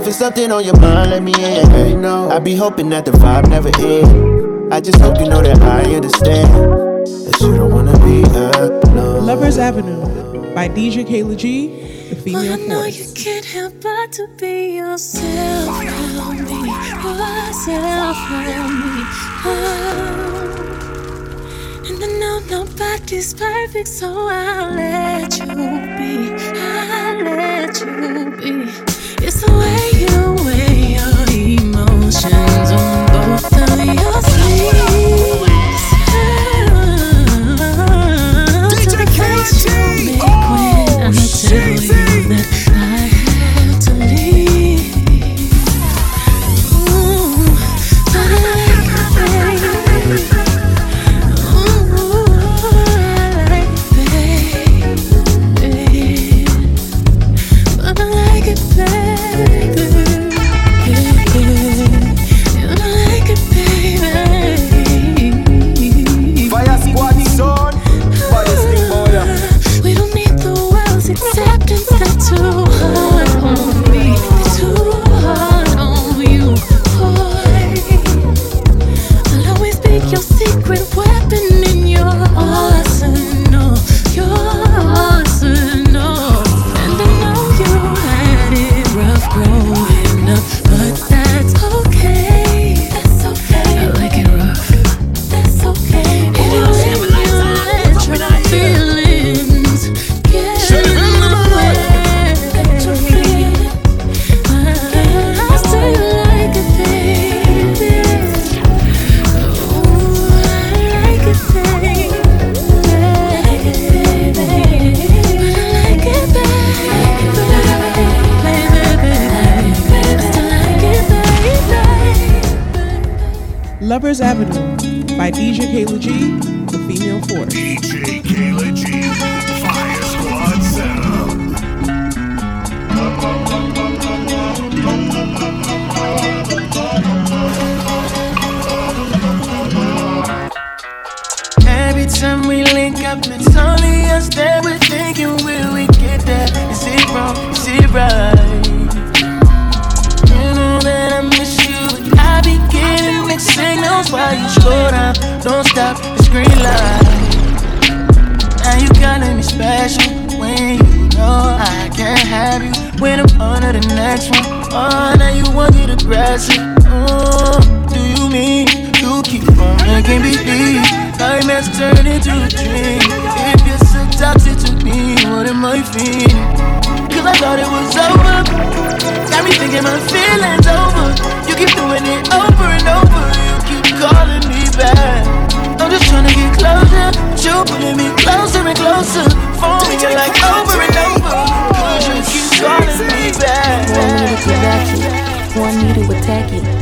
no. 0.10 0.16
If 0.16 0.16
it's 0.16 0.18
something 0.18 0.52
on 0.52 0.64
your 0.66 0.80
mind, 0.80 1.12
let 1.12 1.22
me 1.22 1.34
in. 1.34 1.70
Hey, 1.70 1.94
no. 1.94 2.30
I 2.30 2.40
be 2.40 2.56
hoping 2.56 2.90
that 2.90 3.06
the 3.06 3.12
vibe 3.12 3.48
never 3.50 3.70
ends. 3.80 4.74
I 4.74 4.82
just 4.82 5.00
hope 5.00 5.20
you 5.20 5.30
know 5.30 5.42
that 5.42 5.62
I 5.62 5.84
understand 5.94 6.50
that 7.28 7.38
you 7.42 7.56
don't 7.56 7.72
wanna 7.72 7.94
be 8.00 8.24
there. 8.24 8.80
No. 8.96 9.20
Lovers 9.20 9.58
Avenue 9.58 10.02
by 10.56 10.68
DJ 10.68 11.06
Kayla 11.06 11.38
G, 11.38 11.68
the 12.10 12.16
female 12.16 12.42
well, 12.42 12.54
I 12.54 12.56
know 12.66 12.82
force. 12.82 12.98
you 12.98 13.14
can't 13.14 13.46
help 13.46 13.74
but 13.82 14.12
to 14.14 14.28
be 14.38 14.78
yourself 14.78 15.70
around 15.80 16.44
me, 16.46 16.70
yourself 17.04 18.18
around 18.32 18.74
me. 18.80 19.06
Oh. 19.46 20.40
And 21.88 22.04
I 22.04 22.08
know 22.20 22.40
nobody's 22.50 23.34
perfect, 23.34 23.88
so 23.88 24.08
I'll 24.08 24.74
let 24.74 25.38
you 25.40 25.46
be. 25.46 26.34
I'll 26.60 27.24
let 27.24 27.80
you 27.80 28.32
be. 28.38 28.99
Emotions 31.32 32.72
on 32.72 33.06
both 33.08 33.54
of 33.54 33.86
your 33.86 34.22
sleeves. 34.22 35.49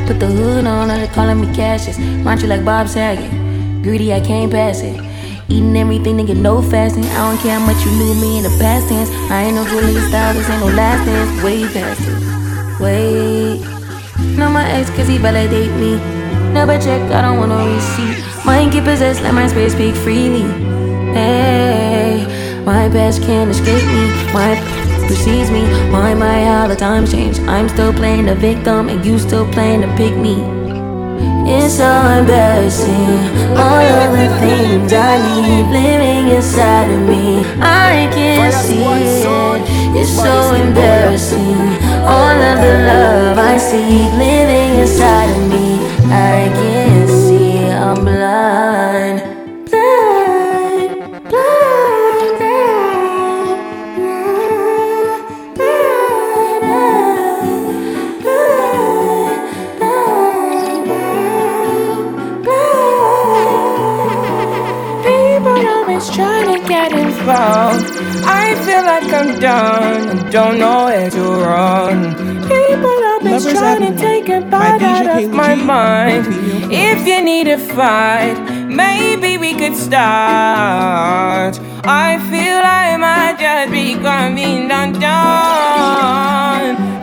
Put 0.08 0.22
the 0.22 0.28
hood 0.28 0.66
on, 0.66 0.90
and 0.90 1.04
they 1.04 1.14
calling 1.14 1.42
me 1.42 1.54
Cassius. 1.54 2.00
Mind 2.00 2.42
you 2.42 2.48
like 2.48 2.64
Bob 2.64 2.88
Saget. 2.88 3.30
Greedy, 3.84 4.14
I 4.14 4.22
can't 4.22 4.50
pass 4.50 4.80
it. 4.82 4.96
Eating 5.50 5.76
everything, 5.76 6.16
nigga, 6.16 6.34
no 6.34 6.62
fasting. 6.62 7.04
I 7.04 7.30
don't 7.30 7.38
care 7.40 7.60
how 7.60 7.66
much 7.66 7.84
you 7.84 7.92
knew 7.92 8.16
me 8.16 8.38
in 8.38 8.44
the 8.44 8.56
past 8.58 8.88
tense. 8.88 9.10
I 9.30 9.44
ain't 9.44 9.56
no 9.56 9.68
Julia 9.68 10.00
style, 10.08 10.34
this 10.34 10.50
ain't 10.50 10.62
no 10.62 10.68
last 10.68 11.06
dance. 11.06 11.44
Way 11.44 11.68
past 11.74 12.02
it. 12.08 12.82
Wait. 12.82 13.60
Not 14.38 14.52
my 14.52 14.64
ex, 14.72 14.90
cause 14.92 15.10
he 15.10 15.18
validate 15.18 15.72
me. 15.74 15.98
Never 16.54 16.80
check, 16.80 17.02
I 17.12 17.22
don't 17.22 17.38
want 17.38 17.50
no 17.50 17.68
receipt. 17.68 18.24
Mind 18.46 18.72
get 18.72 18.86
possessed, 18.86 19.22
let 19.24 19.34
my 19.34 19.48
space 19.48 19.74
speak 19.74 19.94
freely. 19.94 20.48
Hey, 21.12 22.64
my 22.66 22.88
past 22.88 23.22
can't 23.24 23.52
escape 23.52 23.86
me. 23.88 24.08
My 24.32 24.56
precedes 25.08 25.50
me. 25.50 25.64
Why 25.92 26.12
am 26.12 26.22
I 26.22 26.44
how 26.44 26.68
the 26.68 26.76
times 26.76 27.12
change? 27.12 27.40
I'm 27.40 27.68
still 27.70 27.94
playing 27.94 28.26
the 28.26 28.36
victim, 28.36 28.90
and 28.90 29.06
you 29.06 29.18
still 29.18 29.48
playing 29.52 29.82
to 29.82 29.88
pick 29.96 30.16
me. 30.16 30.36
It's 31.50 31.76
so 31.76 31.92
embarrassing. 32.20 33.18
All 33.56 33.88
of 34.04 34.12
the 34.20 34.30
things 34.44 34.92
I 34.94 35.14
need 35.28 35.66
living 35.72 36.36
inside 36.36 36.92
of 36.92 37.02
me. 37.08 37.40
I 37.62 38.12
can't 38.14 38.54
see 38.54 38.84
it. 38.84 39.62
It's 40.00 40.12
so 40.12 40.54
embarrassing. 40.54 41.58
All 42.16 42.38
of 42.52 42.58
the 42.66 42.74
love 42.92 43.38
I 43.38 43.58
see 43.58 44.12
living 44.26 44.80
inside 44.82 45.30
of 45.38 45.44
me. 45.50 45.68
I 46.12 46.52
can't 46.60 47.10
see. 47.10 47.70
I'm. 47.70 48.04
Blind, 48.04 48.97
about. 67.28 67.84
I 68.24 68.56
feel 68.66 68.84
like 68.92 69.12
I'm 69.20 69.40
done 69.40 70.08
and 70.12 70.32
don't 70.32 70.58
know 70.60 70.86
where 70.86 71.10
to 71.10 71.24
run. 71.44 72.16
People 72.54 72.98
have 73.08 73.22
been 73.22 73.34
Lovers 73.34 73.54
trying 73.54 73.84
to 73.88 73.94
take 74.00 74.30
it 74.30 74.50
bite 74.50 74.82
out 74.82 75.08
of 75.18 75.30
my 75.34 75.54
mind. 75.56 76.26
If 76.72 77.06
you 77.06 77.22
need 77.22 77.48
a 77.50 77.58
fight, 77.58 78.38
maybe 78.70 79.38
we 79.38 79.54
could 79.56 79.76
start. 79.76 81.60
I 81.84 82.18
feel 82.30 82.62
I 82.64 82.96
might 82.96 83.38
just 83.40 83.72
be 83.74 83.96
coming 83.96 84.72
undone. 84.72 85.08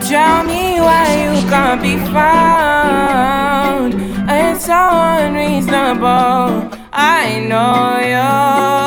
Tell 0.08 0.42
me 0.44 0.80
why 0.80 1.06
you 1.24 1.34
can't 1.50 1.82
be 1.82 1.96
found. 2.16 3.92
It's 4.30 4.64
so 4.64 4.80
unreasonable. 5.20 6.70
I 6.92 7.40
know 7.48 8.00
you 8.14 8.83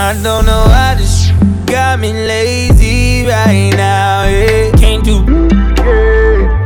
I 0.00 0.14
don't 0.22 0.46
know 0.46 0.62
why 0.66 0.94
this 0.94 1.32
got 1.66 1.98
me 1.98 2.12
lazy 2.12 3.26
right 3.26 3.74
now. 3.76 4.28
Yeah. 4.28 4.70
Can't 4.78 5.04
do 5.04 5.24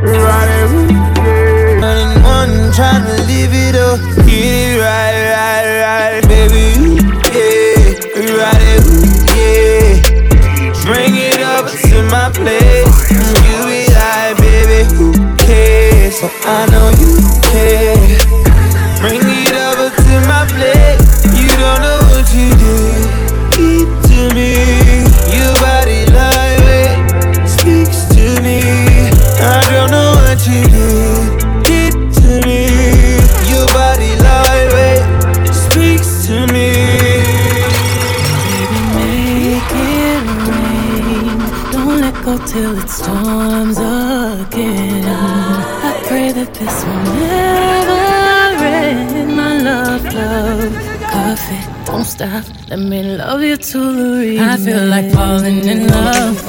right. 0.05 0.69
Running 1.81 2.21
one, 2.21 2.71
trying 2.73 3.03
to 3.03 3.15
live 3.25 3.49
it 3.51 3.73
up. 3.73 3.99
Get 4.27 4.37
it 4.37 4.77
right, 4.79 5.33
right, 5.33 5.65
right, 5.81 6.21
baby. 6.29 7.01
Yeah, 7.33 8.37
right, 8.37 8.85
yeah. 9.33 9.97
Bring 10.85 11.15
it 11.17 11.41
up 11.41 11.65
to 11.89 12.03
my 12.13 12.29
place. 12.29 13.09
You 13.09 13.65
be 13.65 13.89
like, 13.97 14.37
baby, 14.37 14.85
who 14.93 15.11
cares? 15.37 16.19
So 16.19 16.29
I 16.45 16.67
know 16.69 16.91
you. 17.01 17.52
Let 52.73 52.81
me 52.81 53.03
love 53.03 53.43
you 53.43 53.55
to 53.55 53.79
the 53.93 54.17
reason. 54.17 54.49
I 54.49 54.57
feel 54.57 54.87
like 54.87 55.11
falling 55.13 55.63
in 55.63 55.87
love. 55.89 56.42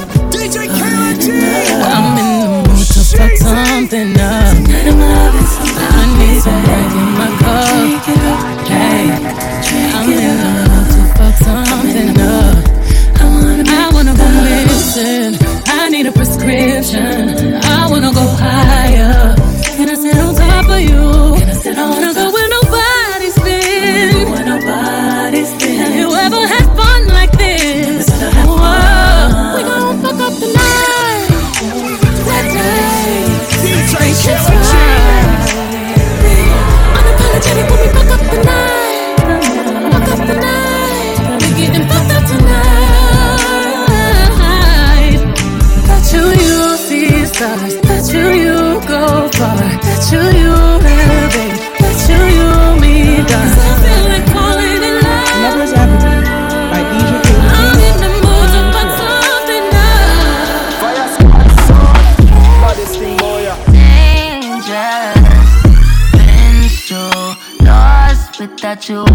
you. 68.89 69.14